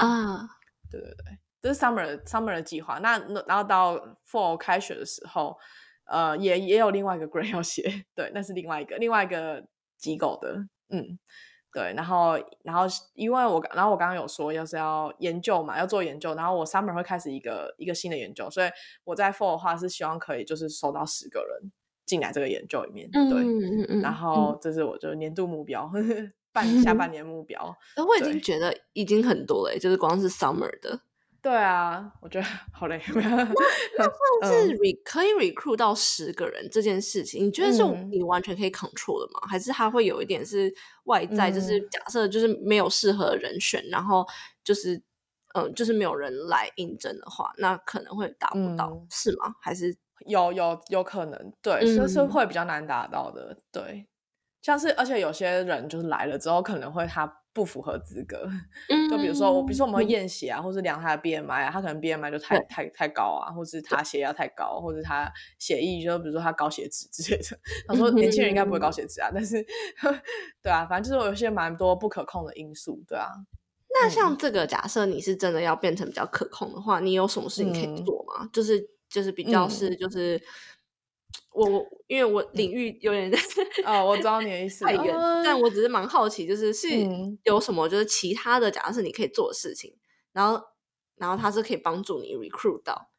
[0.00, 0.48] 啊，
[0.90, 3.96] 对对对，这是 summer summer 的计划，那然后到
[4.28, 5.56] fall 开学的时候，
[6.06, 9.64] 呃，也也有另外一个 grant 要写， 对，那是另外一个另外一个
[9.96, 11.16] 机构的，嗯。
[11.78, 12.82] 对，然后，然后，
[13.14, 18.68] 因为我，然后我刚刚有说，要是要研究嘛，要做研究，然后我 summer 会开始一个一个新的研究，所以
[19.04, 21.70] 我在 fall 的话是希望可以就是收到十个人
[22.04, 23.44] 进来这个研究里面，对，
[24.00, 25.88] 然后这是我就年度目标，
[26.52, 31.00] 半下 半年目标，那我已经觉得已经很多了，就是光是 summer 的。
[31.40, 33.00] 对啊，我觉得好累。
[33.14, 33.22] 那
[33.96, 39.46] 那算是 re 可以 recruit 到十个人这件事情，你觉得是你完全可以 control 的吗？
[39.48, 40.72] 还是他会有一点是
[41.04, 41.50] 外在？
[41.50, 44.26] 就是假设就是没有适合的人选，然后
[44.64, 45.00] 就是
[45.54, 49.54] 嗯，就是没有人来应征的话，那可能会达不到，是吗？
[49.60, 49.96] 还是
[50.26, 51.52] 有有有可能？
[51.62, 53.56] 对，就是会比较难达到的。
[53.70, 54.06] 对，
[54.60, 57.32] 像是而且有些人就是来了之后，可能会他。
[57.58, 58.48] 不符合资格，
[59.10, 67.58] 就比如说我，比如说我们会验血啊，或是量他的 BMI 啊，他可能 BMI 就太太太高啊，或是他血压太高，或者他血液就比如说他高血脂之类的。
[67.88, 69.60] 他说年轻人应该不会高血脂啊，但是
[70.62, 73.26] 对啊，反正就是有些蛮多不可控的因素，对啊。
[73.92, 78.48] 那像这个假设你是真的要变成比较可控的话，你有什么事情可以做吗？
[78.52, 80.40] 就是就是比较是就是。
[81.58, 83.28] 我我因为我领域有点
[83.84, 86.88] 哦，我知道你的意思太远，但我只是蛮好奇，就是是
[87.42, 89.96] 有什么就是其他的，假设是你可以做的事情，
[90.32, 90.62] 然后
[91.16, 93.10] 然后它是可以帮助你 recruit 到，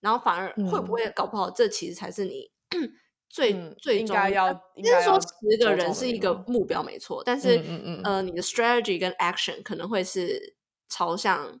[0.00, 2.50] 然后反而会不会搞不好，这其实才是你
[3.28, 7.60] 最最终要，就是说十个人是一个目标没错，但是
[8.04, 10.54] 呃，你的 strategy 跟 action 可能会是
[10.88, 11.60] 朝向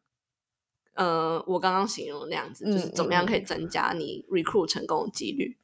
[0.94, 3.42] 呃我刚刚形容的那样子，就是怎么样可以。
[3.42, 5.56] 增加你 recruit 成功的几率。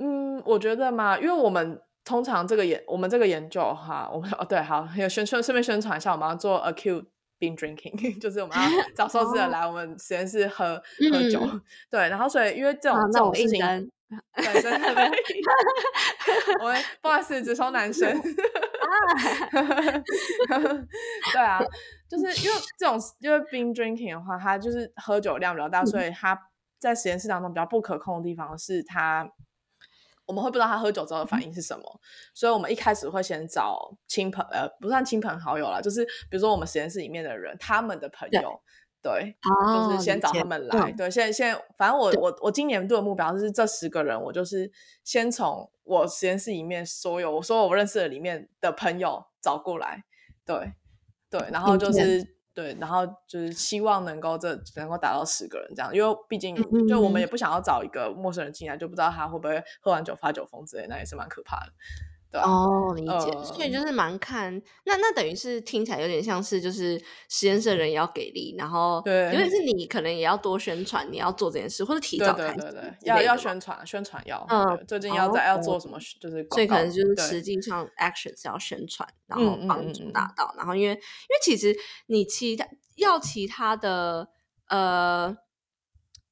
[0.00, 7.04] 嗯，我觉得嘛，因为我们通常这个研，我们这个研究哈，我们哦对，好，有宣传，顺便宣传一下，我们要做 acute
[7.38, 8.62] being drinking， 就是我们要
[8.94, 10.80] 找受试者来我们实验室喝
[11.12, 11.40] 喝酒，
[11.90, 13.90] 对，然后所以因为这种这种事情，
[14.36, 14.88] 对，真的，
[16.62, 18.08] 我们不好意思，只收男生，
[21.32, 21.60] 对啊，
[22.08, 26.38] 就是因为这种因为 being drinking 的话，它就是喝酒量比较大，所以它
[26.78, 29.28] 在实验室当中比较不可控的地方是它。
[30.28, 32.00] 我们会不知道他喝酒之后的反应是什么，
[32.34, 38.60] 所以我们一开始会先找亲朋，呃，不算亲朋好友啦，就是比如说我们实验室里面的人，他们的朋友，
[39.02, 39.34] 对，
[39.72, 44.70] 就是先找他们来，对，现在现在，反正我我我今年度的目标是这十个人，我就是
[45.02, 50.04] 先从我实验室里面所有，我说我认识的里面的朋友找过来，
[50.44, 50.74] 对
[51.30, 52.37] 对，然后就是。
[52.58, 56.56] 对，然后就是希望能够这能够达到十个人这样，因为毕竟
[56.88, 61.72] 就我们也不想要找一个陌生人进来，就不知道他会不会喝完酒发酒疯之类，那也是蛮可怕的。
[62.32, 77.42] 哦，理解，所以就是蛮看那那等于是听起来有点像是就是实验室的人也要给力，然后对，尤其是你可能也要多宣传你要做这件事，或者提早对对对，要要宣传宣传要，嗯，最近要在要做什么就是所以可能就是实。
[77.48, 81.00] 际上 action 是要宣传，然后帮助达到，然后因为因为
[81.40, 81.74] 其实
[82.08, 84.28] 你其他要其他的
[84.68, 85.34] 呃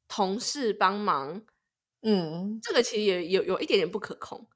[0.07, 1.41] 同事帮忙，
[2.03, 4.47] 嗯，这个其实也有有一点点不可控。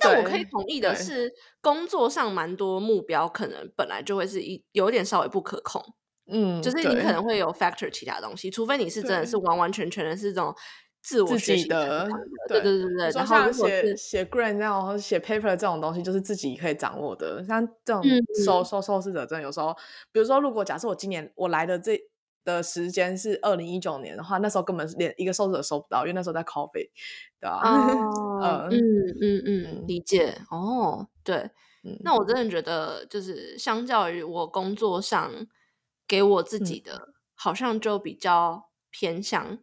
[0.00, 5.82] 但但我可以同意的是，工作上蛮多目标可能本来就会是一有点稍微不可控，
[6.30, 10.54] 嗯，就是你可能会有 factor 其他东西，除非你是真的是完完全全的是这种
[11.02, 12.08] 自我自己的，
[12.48, 13.10] 对对对对。
[13.10, 17.44] 然后写写 grant 那种写 paper 这种东西，就是自己可以掌握的。
[17.44, 18.02] 像这种
[18.44, 19.72] 收收受试者证，有时候，
[20.10, 21.96] 比如说，如果假设我今年我来的这
[22.46, 26.88] 的时间是二零一九年的话，那时候根本是连一个受试者收不到，因为那时候在 coffee，
[27.40, 27.62] 对吧？
[28.40, 28.64] 嗯
[29.20, 31.08] 嗯嗯，理解哦。
[31.24, 31.50] 对，
[32.02, 35.48] 那我真的觉得，就是相较于我工作上
[36.08, 39.58] 给我自己的，好像就比较偏向，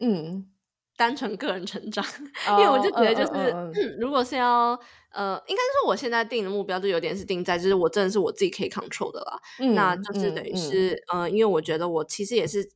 [0.00, 0.53] 嗯。
[0.96, 2.04] 单纯个人成长，
[2.58, 3.26] 因为我就觉得，就
[3.74, 4.78] 是如果是要
[5.10, 9.40] 呃，应该说我现在定的目标就有点是定在，就是我真的是我自己可以 control 的啦。
[9.74, 12.68] 那就是等于是，呃，因为我觉得我其实也是，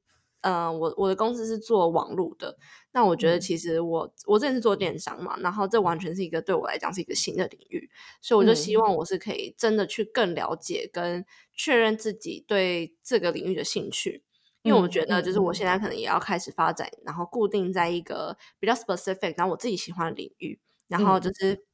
[0.43, 2.57] 呃，我我的公司是做网络的，
[2.93, 7.91] 那我觉得其实我我真的是做电商嘛，然后这完全是一个对我来讲是一个新的领域，
[8.21, 14.23] 所以我就希望我是可以真的去更了解跟确认自己对这个领域的兴趣。
[14.69, 21.65] 因为我觉得，就是我现在可能也要开始发展，然后固定在一个比较 specific，然后我自己喜欢的领域，然后就是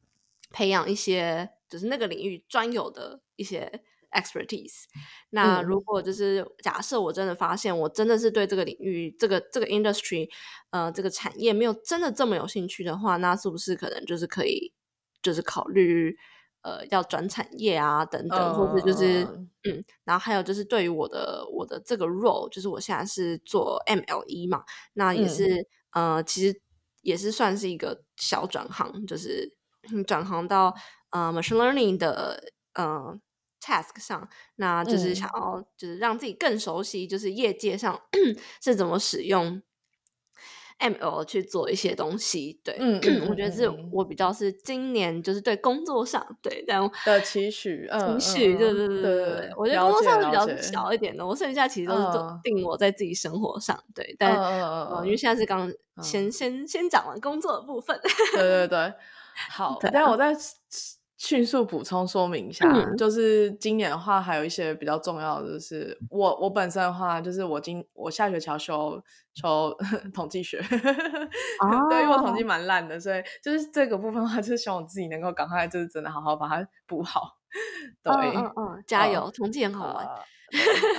[0.50, 3.82] 培养一些就是那个领域专有的一些
[4.12, 4.84] expertise。
[5.30, 10.30] 那如果就是假设我真的发现我真的是对这个领域、这个这个 industry，
[10.70, 14.72] 呃，这个产业没有真的这么有兴趣的话，那是不是可能就是可以
[15.20, 16.16] 就是考虑？
[16.64, 19.22] 呃，要转产业啊，等等，或是就是，
[19.64, 26.58] 嗯，然后还有就是对于我的我的这个 role，就是我现在是做 MLE 嘛，那也是呃，其实
[27.02, 29.54] 也是算是一个小转行，就是
[30.06, 30.74] 转行到
[31.10, 32.42] 呃 machine learning 的
[32.72, 33.14] 呃
[33.60, 38.00] task 上，那就是想要就是让自己更熟悉，就是业界上
[38.64, 39.62] 是怎么使用。
[40.78, 54.34] M L 去做一些东西，对，嗯，我觉得是我比较是今年就是对工作上对，但的期许，情绪，对对对对对，我觉得工作上是比较小一点的，我剩下其实都是定我在自己生活上，对，但
[55.04, 55.72] 因为现在是刚
[56.02, 57.98] 先先先讲完工作的部分，
[58.32, 58.92] 对对对，
[59.50, 60.34] 好， 但我在。
[61.26, 69.02] 迅速补充说明一下，就是今年的话，还有一些比较重要的，就是我我本身的话，就是我今我下学期要修
[69.32, 69.74] 修
[70.12, 70.60] 统计学，
[71.88, 77.38] 对，因为我统计蛮烂的，所以就是这个部分的话，就是希望我自己能够赶快，就是真的好好把它补好。
[78.02, 80.06] 对， 嗯嗯，加油，统计很好玩。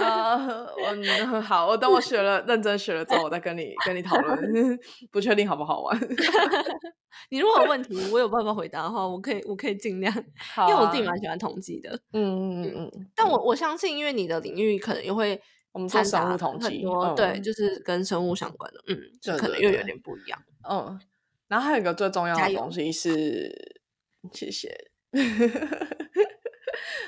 [0.01, 4.79] 啊，我 好，我等我学了，认真学了之后，我再跟你跟你讨论，
[5.11, 5.99] 不确定好不好玩。
[7.29, 10.13] 你如果有问题，我有办法回答的话，我可以，我可以尽量，
[10.67, 11.89] 因为我自己蛮喜欢统计的。
[12.13, 13.07] 嗯嗯嗯嗯。
[13.15, 15.41] 但我我相信，因为你的领域可能又会
[15.71, 16.83] 我们做生物统计，
[17.15, 20.39] 对，就是跟生物相关的，嗯，就可能又有点不一样。
[20.69, 20.99] 嗯，
[21.47, 23.79] 然后还有一个最重要的东西是，
[24.33, 24.75] 谢谢。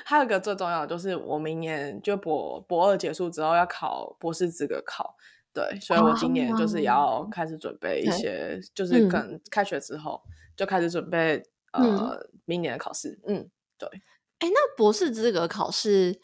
[0.04, 5.16] 还有一个最重要的就是，我明年就博博二结束之后要考博士资格考，
[5.52, 10.22] 对，所以我今年就是要开始准备一些，就是可能开学之后
[10.56, 11.42] 就开始准备
[11.72, 13.18] 呃明年的考试。
[13.26, 13.48] 嗯，
[13.78, 13.88] 对。
[14.38, 16.20] 哎，那博士资格考试，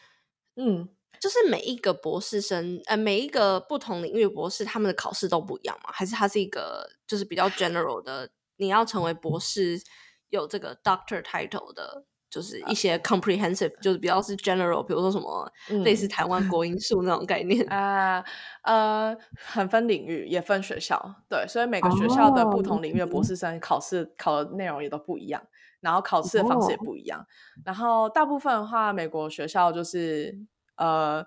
[0.55, 0.89] 嗯，
[1.21, 5.91] 就是每一个博士生，呃，每一个不同领域的博士，他们的考试都不一样吗？
[5.93, 8.31] 还是它是一个就是比较 general 的？
[8.57, 9.83] 你要成为博士，
[10.29, 12.05] 有这个 doctor title 的？
[12.35, 15.49] 就是一些 comprehensive，就是比较是 general，比如说什么
[15.85, 18.25] 类似台湾国音数那种概念啊，
[18.63, 25.41] 呃，很分领域，也分学校，对，所以每个学校的不同领域的博士生考试考的内容也都不一样，
[25.79, 27.25] 然后考试的方式也不一样。
[27.65, 30.37] 然后大部分的话，美国学校就是
[30.77, 31.25] 呃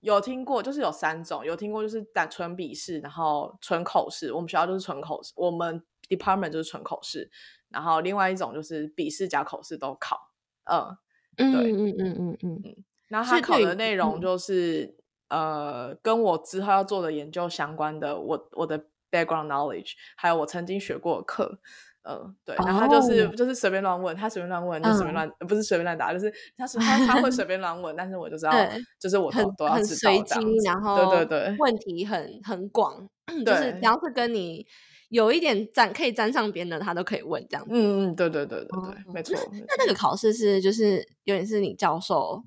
[0.00, 4.32] 有听过，就是有三种，有听过就是单纯笔试，然后纯口试。
[4.32, 7.30] 我们学校就是纯口试，我们 department 就是纯口试，
[7.68, 10.27] 然后另外一种就是笔试加口试都考。
[10.68, 10.96] 嗯，
[11.36, 14.20] 对，嗯嗯嗯嗯嗯，然后他考的内容。
[14.20, 14.94] 就是
[15.28, 18.78] 呃，跟我之后要做的研究相关的，我我的
[19.10, 21.58] background knowledge，还有我曾经学过的课，
[22.02, 23.28] 嗯，对，然后他就是。
[23.30, 28.52] 就是随便乱问，他随便乱问就随便乱，不是随便乱答，就是他是他他会随 便乱问，但是我就知道，
[28.98, 33.08] 就是我都都要知道随机，然后对对对，问题很很广，
[33.46, 34.66] 就是只要是跟你。
[35.08, 37.70] 有一点沾可以沾上边的，他都可以问这样子。
[37.72, 39.34] 嗯嗯，对对对对对，没错。
[39.52, 42.42] 那那个考试是就是有点是你教授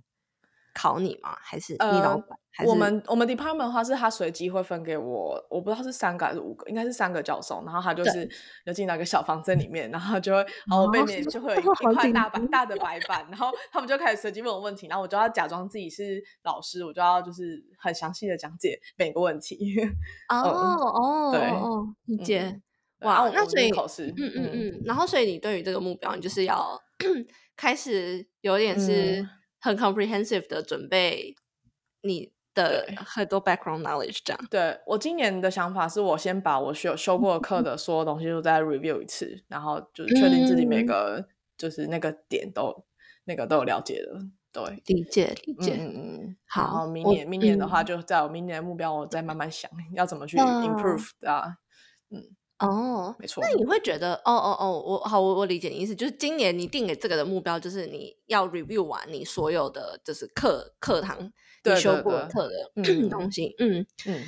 [0.73, 1.35] 考你吗？
[1.41, 2.37] 还是你老板？
[2.65, 7.63] 我们我们 department 的话是他随机会分给我，我不知道是三个还是五个，应该是三个教授。
[7.65, 8.29] 然后他就是
[8.65, 19.79] 就进到一个小房间里面，然后就会，然后背面就会 有一块大白大的白板，然后他们就开始随机问我问题，然后我就要假装自己是老师，我就要就是很详细的讲解每个问题。
[20.27, 22.61] 哦哦，对，理解。
[22.99, 26.79] 哇，那所以考试，嗯嗯嗯，然后所以你对于这个目标，你就是要
[27.57, 29.27] 开始有点是
[29.61, 31.35] 很 comprehensive 的准备
[32.01, 32.33] 你。
[32.53, 34.47] 的很多 background knowledge 这样。
[34.49, 41.25] 对我今年的想法是我先把我修修过课的所有东西都再 review 一次，然后就是确定自己每个
[41.57, 42.83] 就是那个点都
[43.23, 44.19] 那个都有了解的。
[44.51, 45.77] 对，理解理解。
[45.79, 46.35] 嗯嗯嗯。
[46.45, 51.55] 好，明年明年的话，就在我明年的目标，我再慢慢想要怎么去 improve 啊。
[52.09, 52.35] 嗯。
[52.61, 53.43] 哦，没错。
[53.43, 61.31] 那你会觉得，哦哦哦，我好，我我理解你意思，就是今年你定给这个的目标，就是你要 review 完你所有的就是课课堂
[61.63, 62.71] 你修过课的
[63.09, 63.55] 东西。
[63.59, 64.23] 嗯嗯。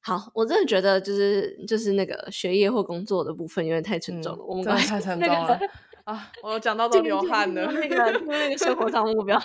[0.00, 5.58] 好，我真的觉得就是就是那个学业或工作的部分有点太沉重了，我们刚才太沉重了。
[6.08, 7.70] 啊，我讲到都流汗了。
[7.70, 9.38] 那个那个生活上目标，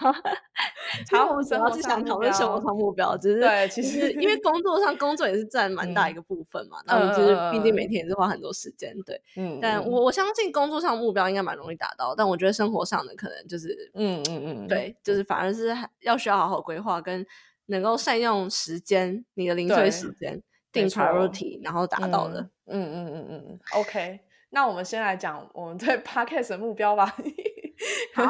[1.11, 6.77] 然后我们主要是想讨论生活上目标，只是对，其实因为工作上工作也是占蛮大一个部分嘛。
[6.85, 9.21] 那我们就是毕竟每天也是花很多时间，对。
[9.35, 9.59] 嗯。
[9.61, 17.25] 但我我相信工作上目标应该蛮容易达到，但我觉得生活上的可能就是，嗯嗯嗯，对，就是反而是要需要好好规划，跟
[17.65, 20.41] 能够善用时间，你的零碎时间
[20.71, 22.39] 定 priority，然后达到的。
[22.67, 24.21] 嗯嗯嗯嗯嗯，OK。
[24.53, 27.13] 那我们先来讲我们对 podcast 的目标吧。
[28.13, 28.23] 好，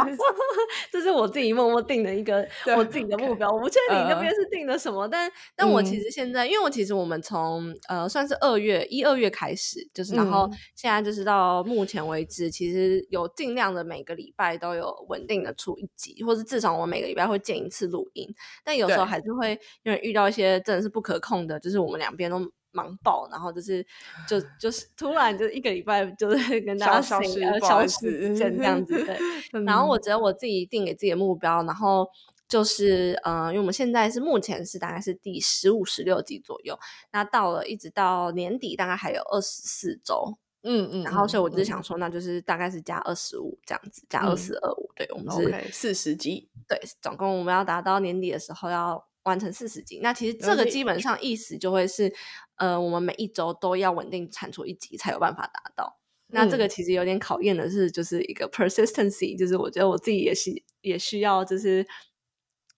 [0.89, 3.51] 这是我自己默默定的一个我自己的目标。
[3.51, 18.27] 我不确定你那边是定的什么，但但我其实现在，因为我其实我们从呃算是二月一二月开始，就是然后现在就是到目前为止，其实有尽量的每个礼拜都有稳定的出一集，或是至少我每个礼拜会见一次录音。
[18.63, 22.39] 但有时候还是会因为遇到一些真的是不可控的，就是我们两边都。
[22.73, 23.85] 忙爆，然后就是
[24.27, 29.17] 就就是突然就一个礼拜就是 跟大家消失消失这样子对。
[29.63, 32.07] 然后我觉得我自己定给自己的目标，然后
[32.47, 36.77] 就是呃，因为我们现在是目前是大概是第十五、十六集左右，
[37.11, 41.03] 那到了一直到年底大概还有二十四周，嗯嗯。
[41.03, 49.05] 然后所以我就想说，那就是大概是加二十五这样子，加二四二五，对我们是四十集，对，总共我们要达到年底的时候要。
[49.23, 52.13] 完成四十集，那其实这个基本上意思就会是，
[52.55, 55.99] 呃，我们每一周都要稳定产出一集才有办法达到。
[56.27, 60.51] 那这个其实有点考验的是，就是一个 persistency，就是我觉得我自己也是
[60.81, 61.85] 也需要，就是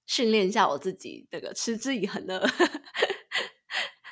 [0.06, 2.48] 训练一下我自己这个持之以恒的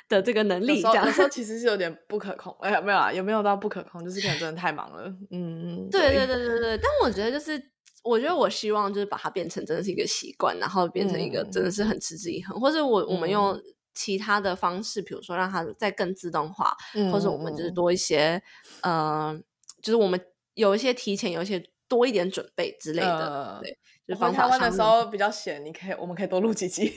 [0.08, 0.82] 的这个能力。
[0.82, 4.02] 这样说 其实是有点不可控，哎呀，没有啊，有没有到不可控？
[4.04, 5.04] 就是可能真的太忙了。
[5.30, 6.78] 嗯嗯，对对对对对。
[6.78, 7.73] 但我觉得就是。
[8.04, 13.60] 我觉得我希望就是把它变成真的是一个习惯，然后变成一个真的是很持之以恒，或者我我们用
[13.94, 16.76] 其他的方式，比如说让它再更自动化，
[17.10, 18.42] 或者我们就是多一些，
[18.82, 19.36] 呃，
[19.82, 20.20] 就是我们
[20.54, 23.78] 有一些提前有一些多一点准备之类的，对。
[24.06, 26.92] 就放台湾的时候比较闲，你可以，我们可以多录几集，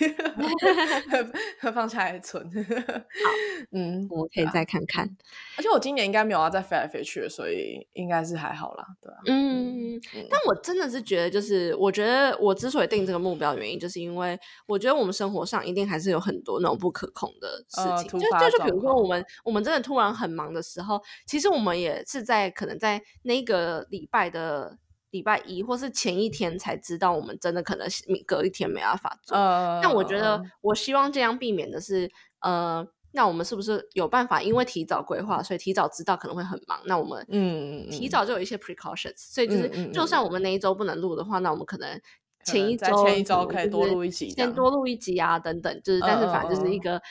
[1.73, 2.43] 放下来存。
[2.45, 2.93] 好，
[3.71, 5.07] 嗯，我可以再看看。
[5.57, 9.17] 而且我今年应该没有要再飞来飞去，所以应该是还好啦，对啊。
[9.25, 9.97] 嗯，
[10.29, 24.77] 但我真的是觉得，就是我觉得我之所以定这个目标，原因就是因为我觉得我们生活上一定还是有很多那种不可控的事情，就就就比如说我们我们真的突然很忙的时候，其实我们也是在可能在那个礼拜的。
[25.11, 27.87] 礼拜一或是前一天才知道，我们真的可能
[28.25, 29.37] 隔一天没办法做。
[29.81, 34.41] 但我觉得，我希望这样避免的是，呃，那我们是不是有办法？
[34.41, 36.79] 因为提早规划，所以提早知道可能会很忙。
[36.85, 42.01] 那我们嗯，提早就有一些 precautions，所以就是，就算我们那一周不能录的话，那我们可能
[42.43, 45.81] 前一周前一周可以多录一集，先多录一集啊，等等。
[45.83, 47.01] 就是，但是反正就是一个。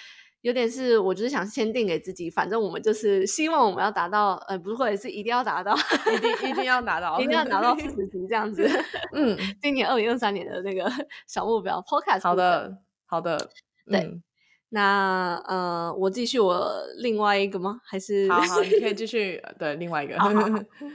[0.46, 5.74] 有点是，我就是想先定给自己，反正我们就是希望我们要达到，呃，不是或者是一定要达到，
[6.14, 8.64] 一定一定要达到， 一定要达到四十级这样子。
[9.12, 10.88] 嗯，今年二零二三年的那个
[11.26, 12.22] 小目标，Podcast。
[12.22, 13.50] 好的，好的，
[13.90, 14.20] 对。
[14.68, 17.80] 那呃，我继续我另外一个吗？
[17.84, 20.16] 还是好好，你可以继 续对另外一个。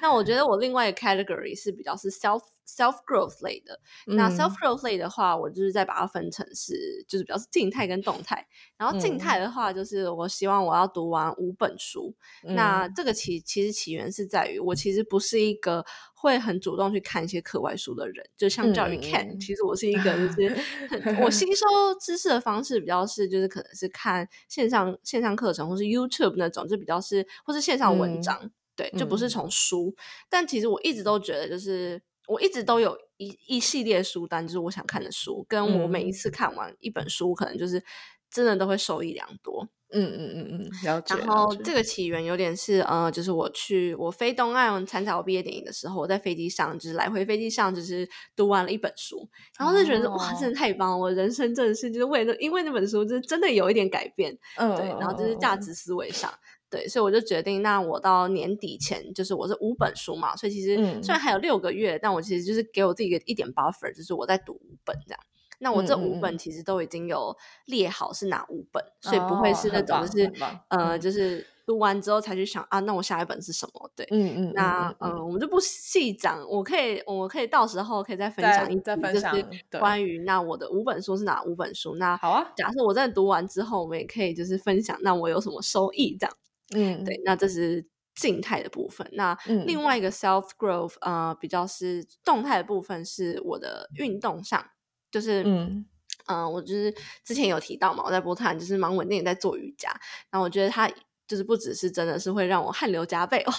[0.02, 3.80] 那我觉得我另外一个 category 是比较是 self self growth 类的。
[4.08, 6.74] 那 self growth 类的话，我就是再把它分成是
[7.08, 8.46] 就是比较是静态跟动态。
[8.78, 12.14] 然后静态的话，就是我希望我要读完五本书。
[12.44, 15.86] 那这个起其实起源是在于我其实不是一个。
[16.22, 20.56] 会很主动去看一些课外书的人，就相较于 Ken，其实我是一个就是
[21.20, 21.66] 我吸收
[22.00, 29.96] 知识的方式比较是就是可能是看线上线上课程或是 YouTube 那种，就比较是或是线上文章，对，就不是从书。
[30.30, 37.84] 但其实我一直都觉得，就是我一直都有一一系列书单，就是我想看的书，跟我每一次看完一本书，可能就是
[38.30, 39.68] 真的都会受益良多。
[39.94, 41.16] 嗯嗯嗯嗯，了解。
[41.16, 49.28] 然后这个起源有点是呃，就是我去我飞东岸参加我毕业典礼的时候，我在飞机上就是来回飞机上就是读完了一本书，
[49.60, 50.98] 然后就觉得哇，真的太棒了！
[50.98, 54.88] 我人生真的是就是为了因为那本书，就是真的有一点改变，嗯，对。
[54.88, 56.32] 然后就是价值思维上，
[56.70, 65.20] 对，所以我就决定，那我到年底前就是我是五本书嘛，所以其实虽然还有六个月，但我其实就是给我自己一个一点 buffer，就是我在读五本这样。
[65.62, 67.36] 那我这五本其实都已经有
[67.68, 70.34] 列好是哪五本，所以不会是那种就是
[70.70, 73.92] 呃，就是读完之后才去想啊，那我下一本是什么？
[73.96, 79.36] 对，嗯嗯，那嗯，我们就不细讲，我可以，我可以到时候可以再分享一再分享
[79.80, 81.96] 关于那我的五本书是哪五本书？
[81.96, 86.18] 那好啊，假设我真的读完之后，我们也可以就是分享，那我有什么收益？
[86.20, 86.36] 这样，
[86.74, 87.86] 嗯，对，那这是。
[88.14, 89.36] 静态的部分，那
[89.66, 94.64] 另外一个 self growth，呃，比较是动态的部分，是我的运动上，
[95.12, 95.86] 就是，嗯，
[96.28, 96.94] 嗯，我就是
[97.24, 99.90] 之前有提到嘛，我在波特兰就是蛮稳定在做瑜伽，
[100.32, 100.90] 然后我觉得它
[101.28, 103.52] 就是不只是真的是会让我汗流浃背哦，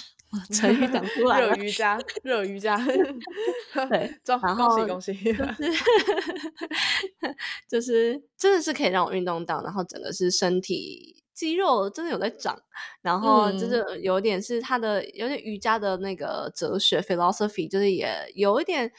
[0.52, 2.76] 成语讲出来 热瑜伽，热瑜伽，
[3.90, 5.36] 对， 然后恭喜恭喜，
[7.68, 11.18] 就是真的是可以让我运动到，然后整个是身体。
[11.34, 12.56] 肌肉真的有在长，
[13.00, 18.92] 然后就是有点是他的有点瑜伽的那个哲学 philosophy，就是也有一点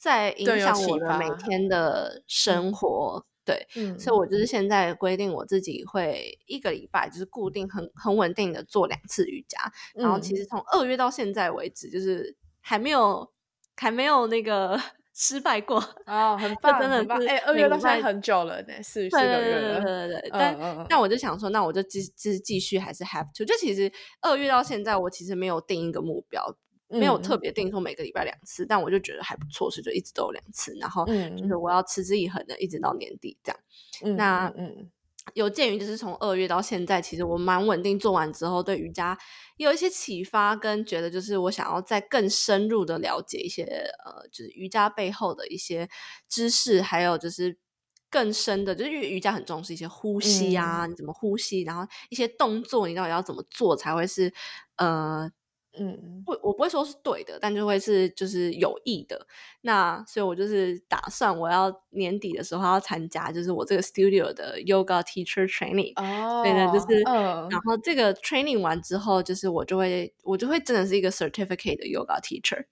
[0.00, 3.24] 在影响我的每天的生活。
[3.44, 3.66] 对，
[3.98, 9.58] 所以我就是现在规定我自己会一个礼拜就是固定很很稳定的做两次瑜伽，
[9.94, 13.30] 然后其实从二月到现在为止，就是还没有
[13.76, 14.80] 还没有那个。
[15.12, 15.76] 失败过
[16.06, 17.22] 哦，很棒，真的很棒。
[17.26, 19.82] 哎，二月到现在很久了呢，四四个月了。
[19.82, 23.44] 对对对对但但我就想说，那我就继继继续还是 have to。
[23.44, 23.92] 就其实
[24.22, 26.42] 二月到现在，我其实没有定一个目标，
[26.90, 30.74] 没有特别定说每个礼拜两次，但我就觉得还不错，所以就一直都有两次。
[30.80, 34.16] 然后就是我要持之以恒的，一直到年底这样。
[34.16, 34.90] 那嗯。
[35.34, 39.16] 有鉴于就是从二月到现在，其实我蛮稳定做完之后，对瑜伽
[39.58, 43.62] 有一些启发，跟觉得就是我想要再更深入的了解一些
[44.04, 45.88] 呃，就是瑜伽背后的一些
[46.28, 47.56] 知识，还有就是
[48.08, 54.32] 更深的，就是因为瑜伽很重视一些呼吸啊，你怎么呼吸，然后一些动作你到底要怎么做才会是
[54.76, 55.30] 呃。
[55.78, 59.26] 嗯，不，我不会说是对的，但就会是就是有益的。
[59.60, 65.92] 那所以，我就是打算我要年底的时候要参加，就是我这个 studio 的 yoga teacher training。
[65.96, 72.64] 哦，对的，就是，然后这个 training 完之后，就是我就会我就会真的是一个 certificate 的 yoga teacher。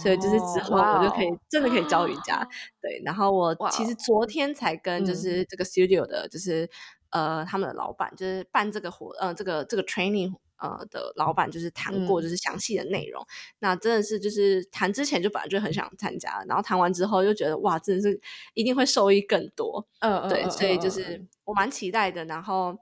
[0.00, 2.42] 所以就是之后我就可以真的可以教瑜伽。
[2.80, 6.66] 对，然后我其实昨天才跟就是这个 studio 的，就是
[7.14, 10.34] 呃他们的老板，就是办这个活呃这个这个 training。
[10.56, 13.22] 呃的老板就是谈过，就是详细的内容。
[13.58, 18.18] 那真的是就是谈之前就本来就很想参加，然后谈完之后又觉得哇，真的是
[18.54, 19.84] 一定会受益更多。
[19.98, 22.24] 嗯，对，所以就是我蛮期待的。
[22.26, 22.74] 然后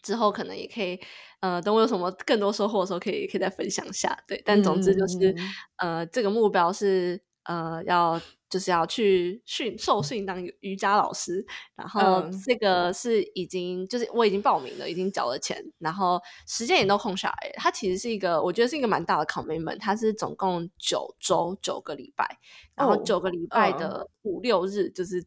[0.00, 0.98] 之后可能也可以，
[1.40, 4.16] 呃，等我有什么更多收获的时候，可以可以再分享一下。
[4.26, 5.34] 对，但总之就是
[5.78, 8.18] 呃，这个目标是呃要。
[8.50, 11.46] 就是要去训受训当瑜伽老师，
[11.76, 17.52] 然后这个是已经就是我已经报名了，已经缴了钱，然后时间也都空下来。
[17.54, 22.38] 它其实是一个我觉得是一个蛮大的 commitment，它是总共九周九个礼拜，
[22.74, 25.24] 然后九个礼拜的五六日，就是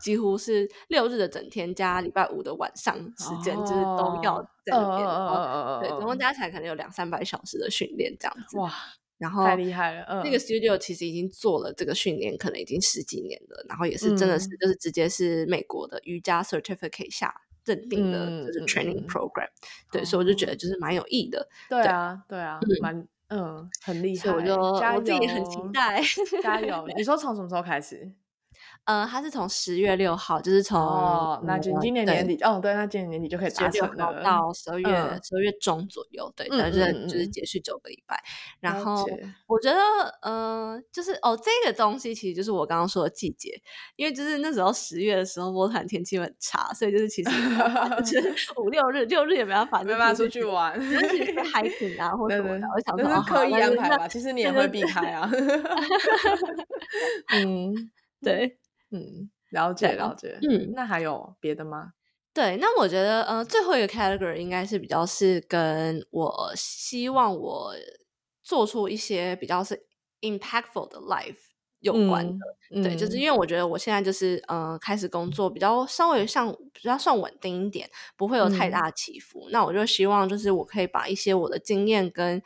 [0.00, 5.08] 几乎是六日的整天加礼拜五的晚上时间，就是都要在那边。
[5.80, 8.58] 对，总共加起来可能有两三百小时的训练这样子。
[8.58, 8.74] 哇！
[9.18, 13.64] 然后太厉害了，嗯那个 studio 其实已经做了这个训练，可能已经十几年了。
[13.68, 17.32] 然后也是真的是就是直接是美国的瑜伽 certificate 下
[17.64, 19.48] 认定的，就是 training program。
[19.92, 21.48] 对，所以我就觉得就是蛮有意的。
[21.68, 24.30] 对啊，对啊，蛮嗯很厉害。
[24.32, 26.02] 我就我自己很期待，
[26.42, 26.86] 加油！
[26.96, 28.12] 你 说从什么时候开始？
[28.86, 34.86] 呃，他是从十月六号，就是从哦，那就今年年底哦，对，那今年年底就可以达成了，到十二月
[35.22, 38.22] 十二月中左右，对，就是就是结束九个礼拜。
[38.60, 39.06] 然后
[39.46, 39.78] 我觉得，
[40.20, 43.50] 呃，就是哦，这个东西其实就是我刚刚说的季节，
[43.96, 47.30] 因为就是那时候十月的时候，波坦天气很差，所以就是其实
[48.04, 52.66] 就是五六日六日也没办法，没办法出去玩，就是 hiking 啊或什么的。
[52.66, 55.30] 我想说，刻意安排吧，其实你也会避开啊。
[57.32, 57.72] 嗯，
[58.20, 58.58] 对。
[58.94, 60.38] 嗯，了解了解。
[60.48, 61.92] 嗯，那还有别的吗？
[62.32, 67.74] 对，那我觉得呃，最后一个 category 应该是比较是跟我希望我
[68.42, 69.86] 做出一些比较是
[70.20, 71.36] impactful 的 life
[71.78, 72.82] 有关的。
[72.82, 79.46] 对，就是因为我觉得我现在就是呃开始工作比较稍微像比较算稳定一点，不会有太大起伏。
[79.50, 82.42] 那我就希望就是我可以把一些我的经验跟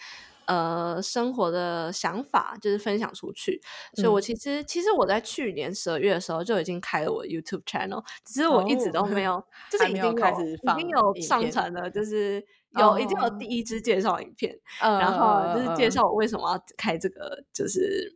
[0.48, 3.60] 呃，生活的想法就是分享出去，
[3.94, 9.40] 所以我其实其实我在去年十二月的时候就已经开了我 YouTube channel，只是我一直都没有，
[9.70, 12.44] 就是已经有已经有上传了，就是。
[12.78, 18.14] 有已经有第一支介绍影片，然后就是介绍我为什么要开这个，就是。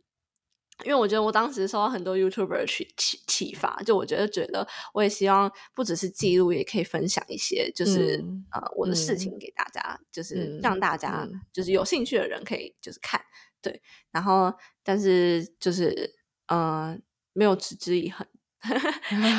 [0.83, 13.21] 因为我觉得我当时受到很多 YouTuber 启启启发，就我觉得觉得我也希望不只是记录，也可以分享一些就是呃我的事情给大家，就是让大家就是有兴趣的人可以就是看
[13.61, 14.53] 对，然后
[14.83, 16.15] 但是就是
[16.47, 16.97] 呃
[17.33, 18.25] 没有持之以恒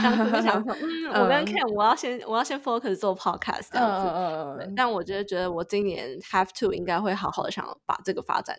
[0.02, 4.08] 当时就想说，嗯，我跟 Ken，我要先我要先 focus 做 podcast 这样子。
[4.08, 4.74] 嗯嗯嗯。
[4.76, 8.58] 但我觉得觉得我今年 have to 应该会好好的想把这个发展，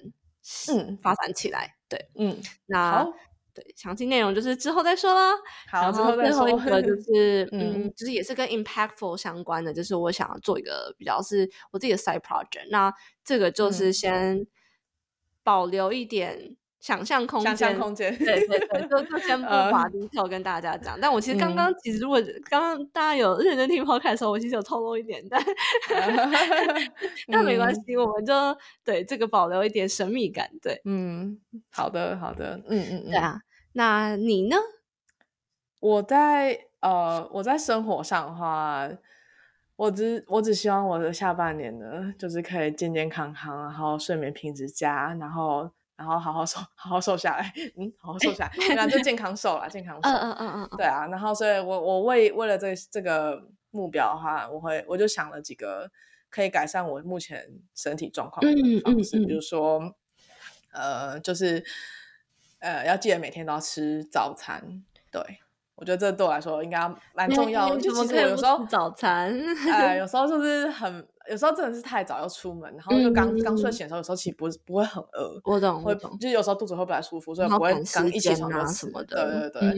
[0.71, 1.74] 嗯，发展起来。
[1.95, 3.03] 对，嗯，那
[3.53, 5.31] 对详细内容就是之后再说啦。
[5.71, 12.67] 好，之后最后一个就 是，嗯，就是也是跟 impactful 相关的，就是我想要做一个比较是我自己的 side project。
[12.69, 12.93] 那
[13.23, 14.45] 这个就是先
[15.43, 16.55] 保留一点。
[16.86, 20.95] 想象空间，想象空间，对对对，就 就先不把 detail 跟大家讲。
[21.01, 25.43] 但我其实刚刚其实如果刚刚大家有认真听 podcast 的时候，我其实有透露一点，但
[27.27, 28.33] 但没关系，我们就
[28.83, 30.47] 对这个保留一点神秘感。
[30.61, 31.39] 对，嗯，
[31.71, 33.41] 好的，好的，嗯嗯，对啊。
[33.73, 34.55] 那你呢？
[35.79, 38.88] 我在呃，我在生活上的话，
[39.75, 45.71] 我只我只希望我的下半年呢，就是可以健健康康，然后睡眠品质佳，然后。
[45.97, 53.41] 然后好好瘦，好好瘦下来，嗯，好好瘦下来， 然后就健康瘦啦，健康瘦，嗯嗯嗯嗯，对啊，然后所以我我为为了这这个
[53.71, 55.89] 目标的话，我会我就想了几个
[56.29, 59.95] 可以改善我目前身体状况的方式，比如说，
[60.73, 61.63] 呃，就是
[62.59, 65.21] 呃，要记得每天都要吃早餐，对。
[65.77, 67.81] 我觉得这对我来说应该蛮重要的。
[67.81, 69.37] 就其实我有时候早餐，
[69.69, 75.39] 哎，有时候就是很，有时候真的是太早要出门，然后就刚刚睡醒的时候，有时候其实不不会很饿。
[75.43, 78.89] 我懂，会就有时候肚子会不太舒服，所以不会刚一起床就吃。
[78.91, 79.73] 对对对，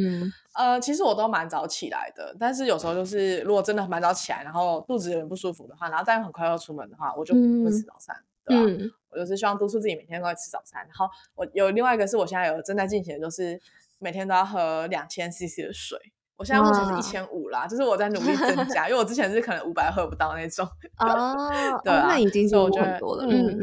[0.53, 8.93] 呃，其实我都蛮早起来的，但是有时候就是如果真的蛮早起来，然后肚子有点不舒服的话，然后再很快要出门的话，我就不会吃早餐，对吧？
[9.09, 10.81] 我就是希望督促自己每天都会吃早餐。
[10.85, 13.59] 然后我有另外一个是我现在有正在进行的，就是。
[13.99, 15.97] 每天都要喝两千 CC 的水，
[16.37, 20.65] 我现在目前是一千五啦，就是我在努力增加，因为我之前是可能五百喝不到那种。
[20.99, 21.51] 哦，
[21.83, 23.25] 对啊，那已经是很多了。
[23.27, 23.57] 嗯，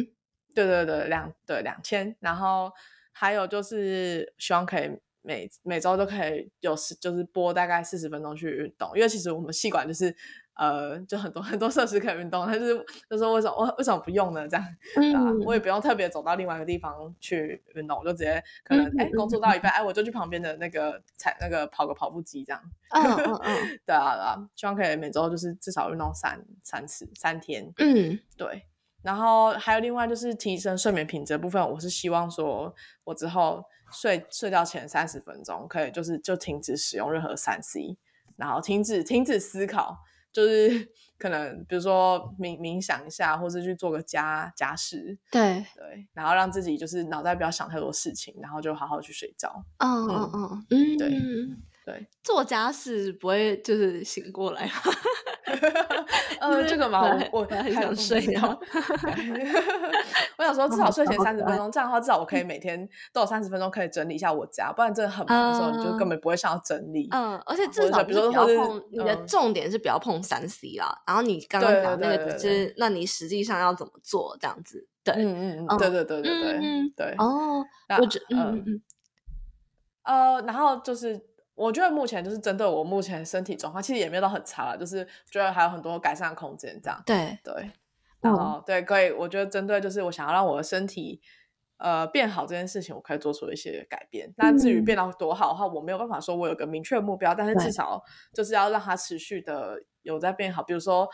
[0.54, 2.70] 对对对，两对两千，然后
[3.12, 4.90] 还有就是希望可以。
[5.26, 10.14] 每每周都可以有时就是播大概四十分钟去运动，因为其实我们细管就是
[10.56, 12.76] 呃就很多很多设施可以运动，但是
[13.08, 14.48] 就说为什么我为什么不用呢？
[14.48, 14.66] 这样
[15.14, 22.62] 啊，我也不用特别走到另外一个地方去运动，我就直接可能哎工作到一半哎我就去旁边的那个踩那个跑个跑步机这样。
[22.90, 27.72] 嗯嗯嗯，对啊对啊，希望可以每周就是至少运动三三次三天。
[27.78, 28.66] 嗯，对。
[29.02, 32.74] 然后还有另外就是提升睡眠品质部分，我是希望说
[33.04, 33.64] 我之后。
[33.92, 37.96] 睡睡觉前三十分钟，可以就是就停止使用任何三 C，
[38.34, 39.98] 然后停止停止思考，
[40.34, 45.64] 就是可能比如说冥冥想一下，或是去做个家家事，对。
[45.76, 49.64] 对，然后让自己就是脑袋不要想太多事情，然后就好好去睡觉。
[49.78, 51.08] 嗯嗯嗯嗯，对
[51.84, 54.72] 对，做家事不会就是醒过来吗？
[56.40, 58.40] 呃，这个嘛，我我很想睡觉。
[60.38, 67.06] 我想说，至少睡前三十分钟，这样的话，至少我可以每天都有三十分钟可以整理一下我家，不然真的很忙的时候，你就根本不会想要整理。
[67.10, 71.02] 嗯，而且至少比如说不要碰，你的重点是不要碰三 C 啦。
[71.06, 74.34] 然后你刚刚讲那个，就是那你实际上要怎么做？
[74.40, 77.14] 这样子，对，嗯嗯，对对对对对对。
[77.18, 77.62] 哦，
[78.00, 78.82] 我觉嗯嗯
[80.04, 81.20] 呃，然后就是。
[81.54, 87.02] 我觉得目前就是针对我目前身体状况，其实也没有到很差了，就是觉得还有很多改善空间这样。
[87.06, 87.70] 对对，
[88.20, 91.20] 然后对可以，我觉得针对就是我想要让我的身体
[91.78, 94.32] 呃变好这件事情，我可以做出一些改变。
[94.36, 98.02] 那至于变到多好的话，我没有办法说我有个明确的目标，但是至少
[98.32, 101.08] 就是要让它持续的有在变好，比如说。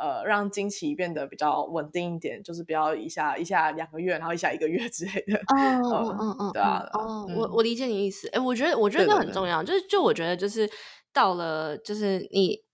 [0.00, 5.36] 呃，让经期变得比较稳定一点，就是不要一下一下两个月，然后一下一个月 之类的。
[5.38, 6.82] 哦哦哦哦，对啊。
[6.92, 8.28] 哦，我我理解你意思。
[8.28, 10.68] 哎，我觉得我觉得这很重要，就是就我觉得就是
[11.12, 12.65] 到了就是你。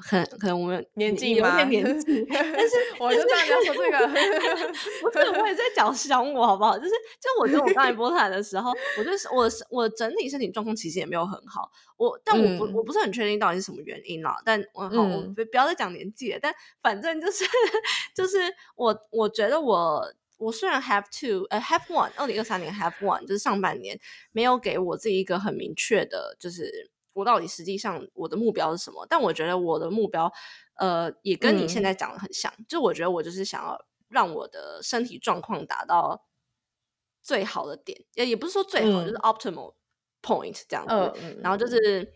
[0.00, 4.06] 很可能我们年纪有点年 纪，但是我就这样要说这个，
[5.02, 6.78] 不是我也在讲想我好不好？
[6.78, 14.36] 就是就我觉得我刚来波兰的时候，我就是我我整体身体状况其实也没有很好，我但我不我不是很确定到底是什么原因啦。
[14.44, 16.38] 但我好，我不不要再讲年纪了。
[16.40, 17.44] 但反正就是
[18.14, 18.38] 就是
[18.76, 20.02] 我我觉得我
[20.36, 23.98] 我虽然 have two 呃 have one 二零二三年 have one 就是上半年
[24.30, 26.88] 没有给我自己一个很明确的，就是。
[27.18, 29.04] 我到底实际上我的目标是什么？
[29.10, 30.32] 但我觉得我的目标，
[30.76, 32.52] 呃，也跟你现在讲的很像。
[32.68, 33.76] 就我觉得我就是想要
[34.08, 36.24] 让我的身体状况达到
[37.20, 39.74] 最好的点，也也不是说最好，就是 optimal
[40.22, 41.20] point 这样子。
[41.42, 42.12] 然后就是，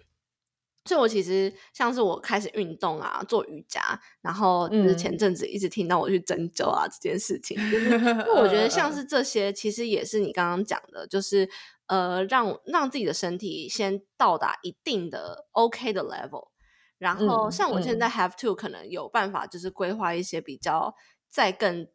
[0.84, 7.58] 所以我其实像是我开始运动啊，做瑜伽，然后就是前阵子一直听到我去针灸啊这件事情，
[8.38, 11.50] 我觉得像是这些，其实也是你刚刚讲的，就是。
[11.92, 16.48] 呃，让让自己的身体先到达一定的 OK 的 level，
[16.96, 20.94] 然后像我现在 have to 可能有办法，就是规划一些比较
[21.28, 21.86] 再更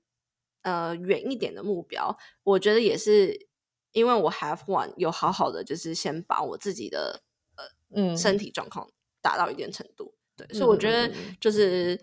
[0.62, 2.16] 呃远一点的目标。
[2.43, 3.48] 我觉得也是
[3.91, 7.24] 因为我 have one 有好好的，就是先把我自己的
[7.56, 7.64] 呃
[7.95, 8.88] 嗯身体状况
[9.20, 10.14] 达到一定程度。
[10.36, 12.00] 对，所以我觉得就是，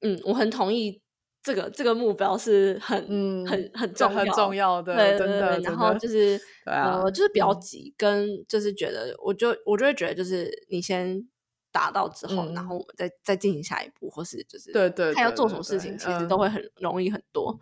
[0.00, 1.02] 嗯，我很同意
[1.42, 2.98] 这个这个目标是很
[3.46, 5.60] 很很重很重要的，对对对。
[5.62, 11.26] 然后就是呃，就是比较急，跟就是觉得，我就我就会觉得，就是你先
[11.72, 17.58] 达到之后，然后我们再再进行下一步，或是就是对对，他要做什么事情，其实都会很容易很多。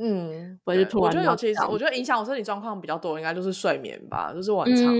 [0.00, 4.32] 嗯，我就我觉得尤其是我觉得影响我身体状况比较多，应该就是睡眠吧。
[4.32, 4.94] 就是我很常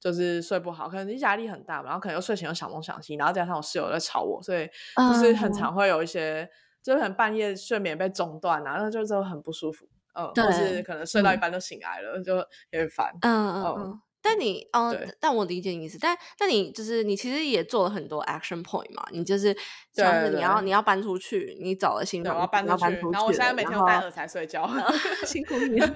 [0.00, 6.48] 就是睡不好，可能压力很大，然后可能又睡前又想东想西，然后加上我室友在吵我，所以就是很常会有一些，
[6.82, 9.86] 就是很半夜睡眠被中断啊，那就就很不舒服。
[10.14, 13.12] 嗯，或是可能睡到一半就醒来了，就有点烦。
[13.22, 14.00] 嗯嗯嗯。
[14.22, 15.96] 但你哦，但我理解你意思。
[15.98, 19.56] 但但你就是你其实也做了很多 action point 嘛，你就是
[19.94, 24.68] 像是你要你要搬出去，你找了新房，搬出去，然后我现在每天戴耳才睡觉
[25.24, 25.88] 辛苦你了。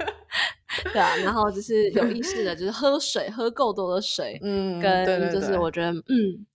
[0.90, 6.46] 对啊，然后就是有意识的，就是喝水，喝够多的水，嗯，跟就是我觉得嗯。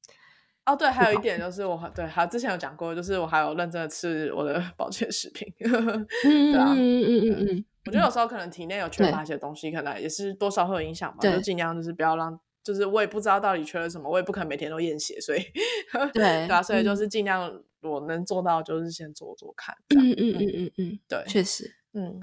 [0.71, 15.39] 哦，对，还有一点就是我对，还之前有讲过，就是我还有认真的吃我的 保健食品， 对啊，嗯嗯嗯嗯，我觉得有时候可能体内有缺乏一些东西，可能也是多少会有影响吧，就尽量就是不要让，就是我也不知道到底缺了什么，我也不可能每天都验血，所以
[16.13, 17.51] 对 对啊，所以就是尽量
[17.81, 22.19] 我能做到就是先做做看，嗯嗯嗯嗯嗯，对，确实，嗯，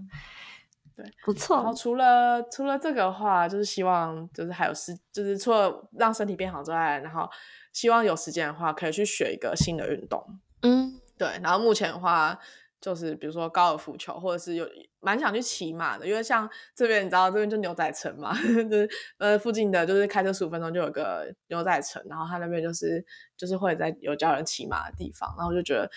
[0.94, 1.56] 对，不错。
[1.56, 1.74] 然后。
[1.74, 7.28] 除了除了这个话，就是希望就是还有时，就是除了让身体变好之外，然后。
[7.76, 10.24] 希望有时间的话，可以去学一个新的运动。
[10.62, 11.28] 嗯，对。
[11.42, 12.38] 然后目前的话，
[12.80, 14.66] 就是比如说高尔夫球，或者是有
[15.00, 18.34] 蛮想去骑马的，因为像这边你知道，这边就牛仔城嘛，
[18.70, 23.04] 就是呃附近的，就是开车十五分钟就有个牛仔城，然后他那边就是
[23.36, 25.90] 就是会在有教人骑马的地方，然后我就觉得。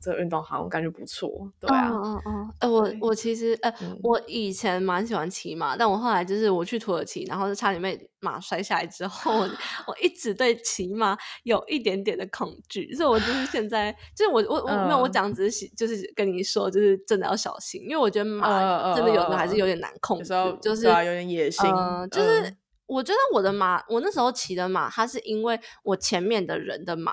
[0.00, 1.30] 这个运动好像感觉不错，
[1.60, 3.72] 对啊，嗯嗯嗯，我我其实呃，
[4.02, 9.40] 我以前蛮喜欢骑马，但我后来就是我去土耳其，然后就差点被马摔下来之后，
[9.86, 21.64] 我一直对骑马有一点点的恐惧，所以我就是现在就是我我我没有我讲只是就是跟你说，就是真的要小心，因为我觉得马真的有的还是有点难控制，就是有点野性，
[22.10, 22.54] 就是
[22.86, 27.12] 我觉得我的马，我那时候骑的马，它是因为我前面的人的马。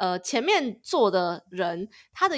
[0.00, 2.34] 呃，前面坐的人他的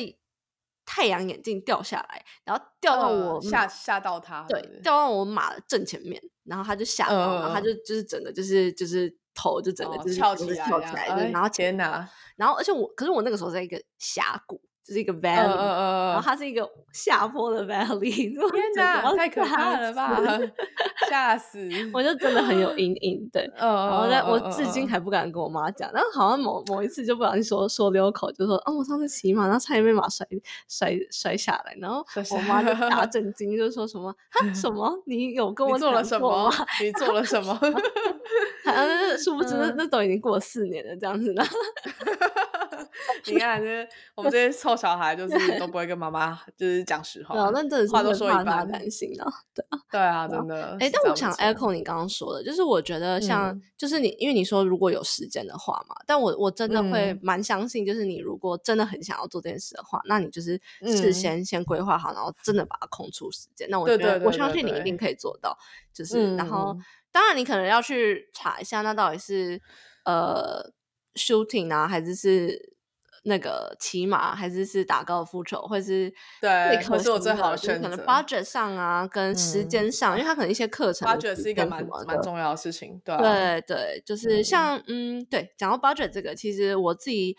[0.84, 14.60] 太阳眼镜掉下来，然后掉到我吓吓到他，对，掉到我马的正前面，然后他就吓到，然后他就就是整个就是就是头就整个就是翘起来，翘起来，然后天哪，然后而且我可是我那个时候在一个峡谷。
[14.92, 18.12] 就是一个 valley，然后它是一个下坡的 valley，
[18.52, 20.20] 天哪，太可怕了吧，
[21.08, 21.66] 吓死！
[21.94, 30.26] 我就真的很有阴影，对，然后在我至今还不敢跟我妈讲，然后好像某某一次就不小心说说溜口，就说哦，我上次骑马，然后差点被马摔
[30.68, 34.14] 摔摔下来，然后我妈就大震惊，就说什么
[34.54, 36.52] 什么你有跟我做了什么？
[36.82, 37.54] 你做了什么？
[38.64, 41.42] 好像是殊不知那那都已经过了四年了，这样子的。
[43.26, 47.34] 你看，就是我们这些臭小孩，就是 都不会跟妈妈就是讲实话。
[47.50, 49.32] 那真的是话都说一半，担心啊。
[49.54, 50.76] 对啊，对啊，真的。
[50.80, 63.68] 哎，但我想 echo 你刚刚说的，就是我觉得像，就是你，因为你说如果有时间的话嘛，但我我真的会蛮相信，就是你如果真的很想要做这件事的话，那你就是事先先规划好，然后真的把它空出时间。
[63.70, 65.56] 那我觉得我相信你一定可以做到。
[65.92, 66.76] 就是，然后
[67.10, 69.60] 当然你可能要去查一下，那到底是
[70.04, 70.70] 呃
[71.14, 72.71] shooting 啊，还是是。
[73.24, 77.88] 那个骑马还是是打高尔夫球，或是对，可是我最好的选择。
[77.88, 83.00] 可能 budget 上啊，跟时间上，因为它可能一些课程，budget 是一个蛮蛮重要的事情。
[83.04, 87.36] 对对对，就是像嗯，对，讲到 budget 这个，其实我自己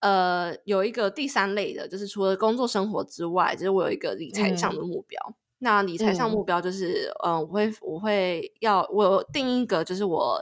[0.00, 5.20] 呃有一个第三类的，就是除了工作生活之外，就是我有一个理财上的目标。
[5.58, 10.40] 那理财上目标就是，嗯，我会我会要我定一个，就是我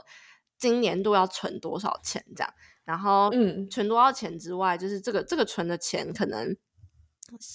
[0.59, 2.53] 今年度要存多少钱这样。
[2.87, 6.55] 然后，嗯，存多少钱之外，就是这个这个存的钱，可能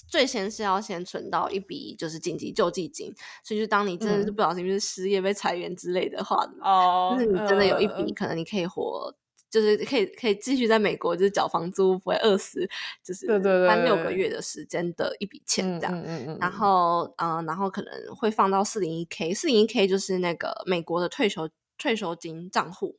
[0.07, 3.11] 最先是要先存到一笔就是紧急救济金，
[3.43, 9.11] 所以就当你真的是不小心就是失业被裁员之类的话，哦，就是你真的有一笔可能你可以活，
[9.51, 12.69] 就是可以可以继续在美国就是缴房租不会饿死，
[13.03, 13.27] 就是
[13.67, 22.99] 三六个月的时间的一笔钱这样，嗯嗯嗯，然后嗯，然后可能会放到四零一 k，四零一 k 就是那个美国的退休退休金账户。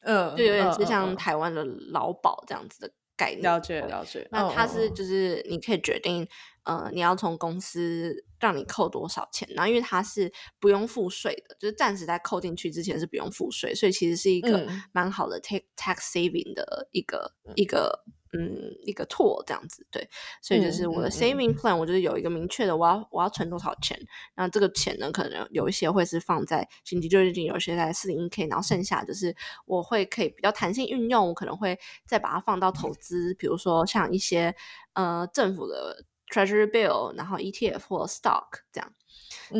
[0.00, 3.42] 嗯，就有点是像台湾的劳保这样子的概念。
[3.42, 4.26] 了解了解。
[4.30, 6.26] 那它是就是你可以决定，
[6.64, 20.08] 呃，你要从公司让你扣多少钱，然后因为它是不用付税的，就是暂时在扣进去之前是不用付税，所以其实是一个蛮好的 tax tax saving 的一个一个嗯一个 tool 这样子，对，
[20.42, 23.98] 所以就是我的 saving plan，我就是有一个明确的，我要我要存多少钱，
[24.36, 29.34] 那这个钱呢，可能有一些会是放在紧急救济金，有些在四零一 k，然后剩下就是
[29.66, 34.54] 我会可以比较弹性运用，我可能会再把它放到投资，比如说像一些
[34.94, 38.92] 呃政府的 treasury bill，然后 ETF 或 stock 这样。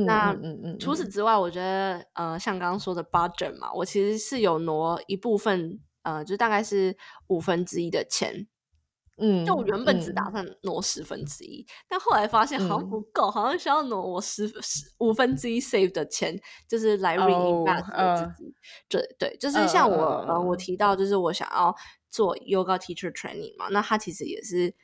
[0.07, 6.97] 那嗯嗯，除此之外，我觉得呃，像刚刚说的 budget 嘛，我其实是有挪一部分，呃，就大概是
[7.27, 8.47] 五分之一的钱，
[9.21, 18.55] 嗯，就我原本只打算挪十分之一，但后来发现好像不够，好像需要挪我十十五分之一 save 的钱，就是来 reinvest 自己。
[18.89, 21.75] 对对，就是像我呃，我提到就是我想要
[22.11, 24.75] 做 yoga teacher training 嘛，那它其实也是。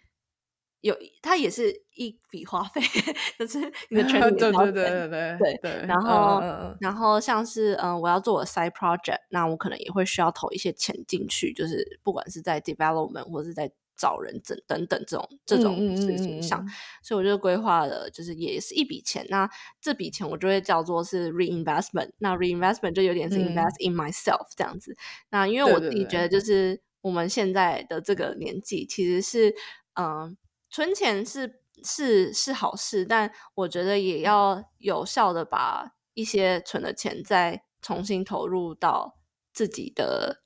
[0.82, 2.80] 有，它也是一笔花费，
[3.41, 3.59] 就是
[3.89, 5.87] 你的 training 对对对对对对。
[5.89, 6.41] 然后，
[6.80, 16.64] 然后像是嗯，我要做我的 side project，那我可能也会需要投一些钱进去，就是不管是在 development 或者是在找人等等等这种这种事情上，
[17.03, 19.26] 所以我就规划了，就是也是一笔钱。
[19.28, 19.49] 那
[19.80, 24.97] 这笔钱我就会叫做是 reinvestment，那 reinvestment 就有点是 invest in myself 这样子。
[25.30, 29.55] 那因为我自己觉得，就是我们现在的这个年纪，其实是
[29.94, 30.36] 嗯。
[30.68, 39.16] 存钱是是是好事，但我觉得也要有效的把一些存的钱再重新投入到
[39.53, 40.42] 自己的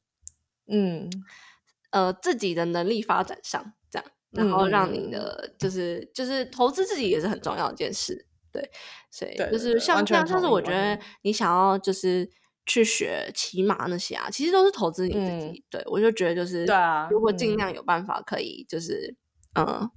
[0.67, 1.09] 嗯
[1.91, 8.71] 呃自己的能力发展上，这样，然后让你的就是就是投资自己也是很重要一件事，对，
[9.11, 12.31] 所以就是像像像是我觉得你想要就是
[12.67, 19.17] 去学骑马那些啊，其实都是投资你自己，对我就觉得就是对啊，如果尽量有办法可以就是
[19.55, 19.91] 嗯。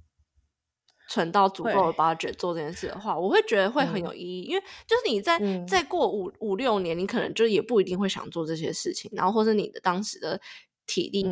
[1.06, 5.38] 存到足够的 budget 做这件事的话，我会觉得会很有意义，因为就是你在
[5.68, 10.40] 再过五五六年，你可能就也不一定会想做这些事情，然后或者你的当时的
[10.86, 11.26] 体力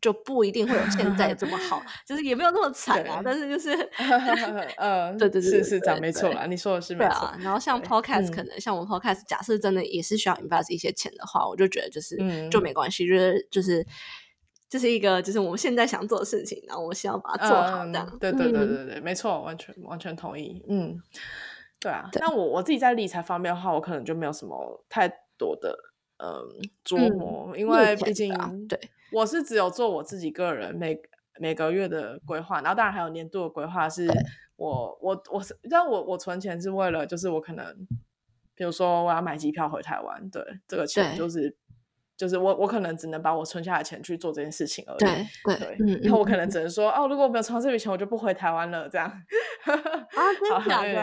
[0.00, 3.20] 就不一定会有现在这么好， 就是也没有那么惨啊。
[3.24, 3.70] 但是就是，
[4.76, 7.32] 呃， 对对对，是是这样，没错啦，你说的是没错。
[7.40, 12.16] 然后像 podcast，可能像我们 podcast，假设真的也是需要 invest 一些钱的话，我就觉得就是
[12.50, 13.86] 就没关系，就是就是。
[14.68, 17.84] 这是一个，就是我们现在想做的事情，然后我希望把它做好。
[17.84, 20.64] 这样，对对对对对，没错，完全完全同意。
[20.66, 20.98] 嗯，
[21.78, 22.08] 对啊。
[22.14, 25.76] 那我我自己在理财方面的话，我可能就没有什么太多的
[26.22, 26.48] 嗯
[26.84, 28.32] 琢磨，因为毕竟
[28.68, 28.78] 对，
[29.10, 31.00] 我是只有做我自己个人每
[31.40, 33.88] 每个月的规划，然后当然还有年度的规划。
[33.88, 34.06] 是
[34.56, 37.74] 我我我是，但我我存钱是为了，就是我可能，
[38.54, 41.56] 比如说我要买机票回台湾，对，这个钱就是。
[42.16, 44.98] 就是我，我可能只能把我存下的钱去做这件事情而已。
[44.98, 48.88] 对对，然后我可能只能说，哦，如果我没有存到这笔钱，我就不回台湾了。
[48.88, 49.72] 这样啊，
[50.64, 51.02] 真的？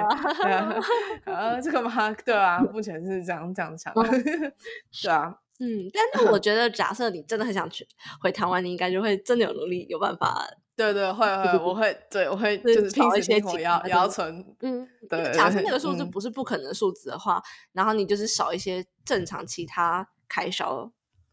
[1.25, 2.11] 啊， 这个吗？
[2.23, 3.93] 对啊，目前是这样这样想。
[3.93, 7.85] 对啊，嗯，但是我觉得，假设你真的很想去
[8.21, 10.47] 回台湾，你应该就会真的有努力，有办法。
[10.77, 14.45] 对对，会会，我会，对我会就是找一些钱要要存。
[14.61, 15.33] 嗯，对。
[15.33, 17.43] 假设那个数字不是不可能数字的话，
[17.73, 20.89] 然后你就是少一些正常其他开销。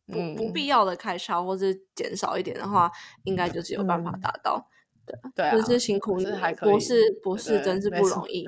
[0.07, 2.91] 不不必要的开销，或者减少一点的话，
[3.25, 4.69] 应该就是有办法达到。
[5.37, 6.25] 对对，就是辛苦你，
[6.61, 8.45] 博士博士真是不容易。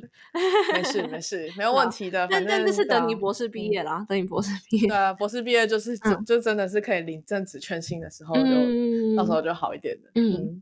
[0.73, 2.27] 没事没 事，没有问题的。
[2.29, 4.89] 但但是等你博士毕业啦，等你博士毕业。
[4.89, 10.11] 对啊，博士毕业就是 就就真的是可以领正职全薪的时候，就到时候就好一点的。
[10.17, 10.61] 嗯，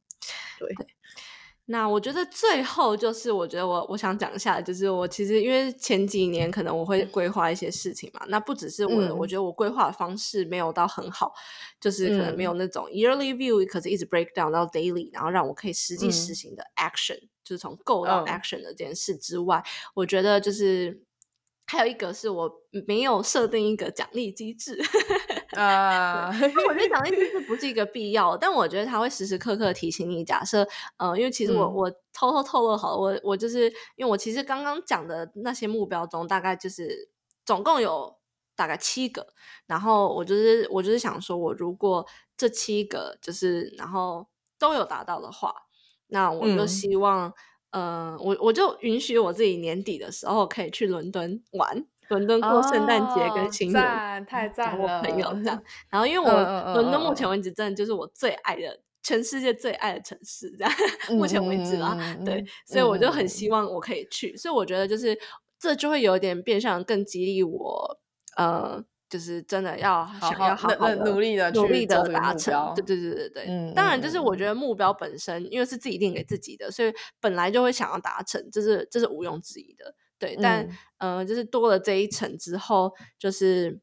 [0.59, 0.68] 对。
[1.69, 11.33] 那我觉得最后就是，我觉得我我想讲一下，就是我其实因为前几年可能我会规划一些事情嘛，那不只是我，我觉得我规划的方式没有到很好，
[11.81, 19.61] 就是可能没有那种 yearly view，可是一直 break down 到 daily，然后让我可以实际实行的 action，就是从 go 到 action 的这件事之外，
[19.95, 21.03] 我觉得就是
[21.67, 22.51] 还有一个是我
[22.87, 24.81] 没有设定一个奖励机制。
[25.57, 26.29] 啊，
[26.69, 30.23] 我觉得奖励机制 不是一个必要，但我觉得它会时时刻刻提醒你。
[30.23, 30.67] 假设，
[30.99, 37.09] 呃，因为其实我我偷偷透露好，我我就是因为我其实刚刚讲的那些目标中，大概就是
[37.47, 38.14] 总共有
[38.55, 39.27] 大概七个，
[39.67, 42.07] 然后我就是我就是想说，我如果
[42.37, 44.27] 这七个就是然后
[44.59, 45.55] 都有达到的话，
[46.09, 47.33] 那我就希望，嗯，
[47.73, 51.87] 我我就允许我自己年底的时候可以去伦敦玩。
[52.09, 55.03] 伦敦过圣诞节跟新年，太赞了！
[55.03, 55.61] 朋友这样，
[55.91, 56.33] 然后因为我
[56.75, 60.73] 伦敦目前为止真的就是我最爱的，全世界最爱的城市，这样
[61.11, 65.19] 目前为止啦，对，所以我就很希望我可以去，所以我觉得就是
[65.59, 67.99] 这就会有点变相更激励我，
[68.37, 79.94] 呃，就是真的要想要好好努力的努力的达成，对对对对对，嗯，当然就是我觉得目标本身因为是自己定给自己的，所以本来就会想要达成，这是这是毋庸置疑的。
[80.18, 83.78] 对，但呃，就是多了这一层之后，就是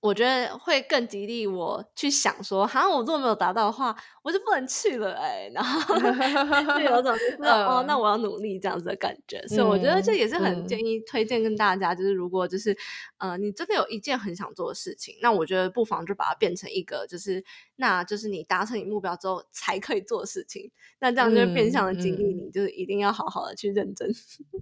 [0.00, 9.40] 我觉得会更激励我去想说，好像我如果没有达到的话，我就不能去了哎，然后就有种 就是哦，那我要努力这样子的感觉。
[9.48, 12.76] 所以我觉得这也是很建议推荐跟大家，就是如果就是
[13.18, 17.42] 呃，你真的有一件很想做的事情，那我觉得不妨就把它变成一个，就是
[17.76, 20.70] 那就是你达成你目标之后才可以做的事情。
[21.00, 24.08] 那这样就变相的激励你，就是一定要好好的去认真。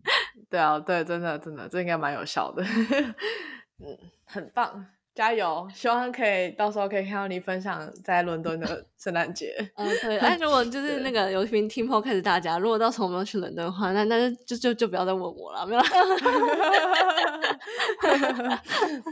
[0.48, 2.62] 对啊，对，真的真的，这应该蛮有效的。
[3.78, 4.86] 嗯，很棒。
[5.14, 5.68] 加油！
[5.72, 9.54] 希望可以到时候可以看到你分享在伦敦的 圣诞节。
[9.76, 10.18] 嗯，对。
[10.18, 15.82] 哎，如果 就是那个有一名听 podcast 大家，如果到时候我们要去伦敦的话，那那就就就不要再问我了，没有。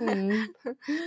[0.00, 0.48] 嗯，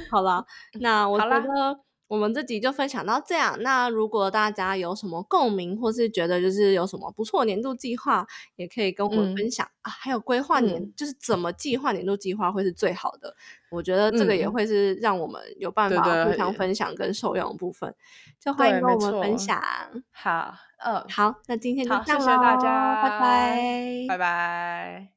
[0.10, 0.46] 好了，
[0.80, 1.78] 那我觉得。
[2.16, 3.58] 我们这集就分享到这样。
[3.60, 9.92] 那如果大家有什么共鸣，或是觉得就是有什么不错年度计划，也可以跟我们分享啊。
[9.92, 13.36] 还有规划年，就是怎么计划年度计划会是最好的。
[13.70, 17.94] 我觉得这个也会是让我们有办法互相分享跟受用的部分。
[18.40, 19.62] 就欢迎跟我们分享。
[20.12, 25.15] 好，嗯，好，那今天就这样谢谢大家，拜拜，拜拜。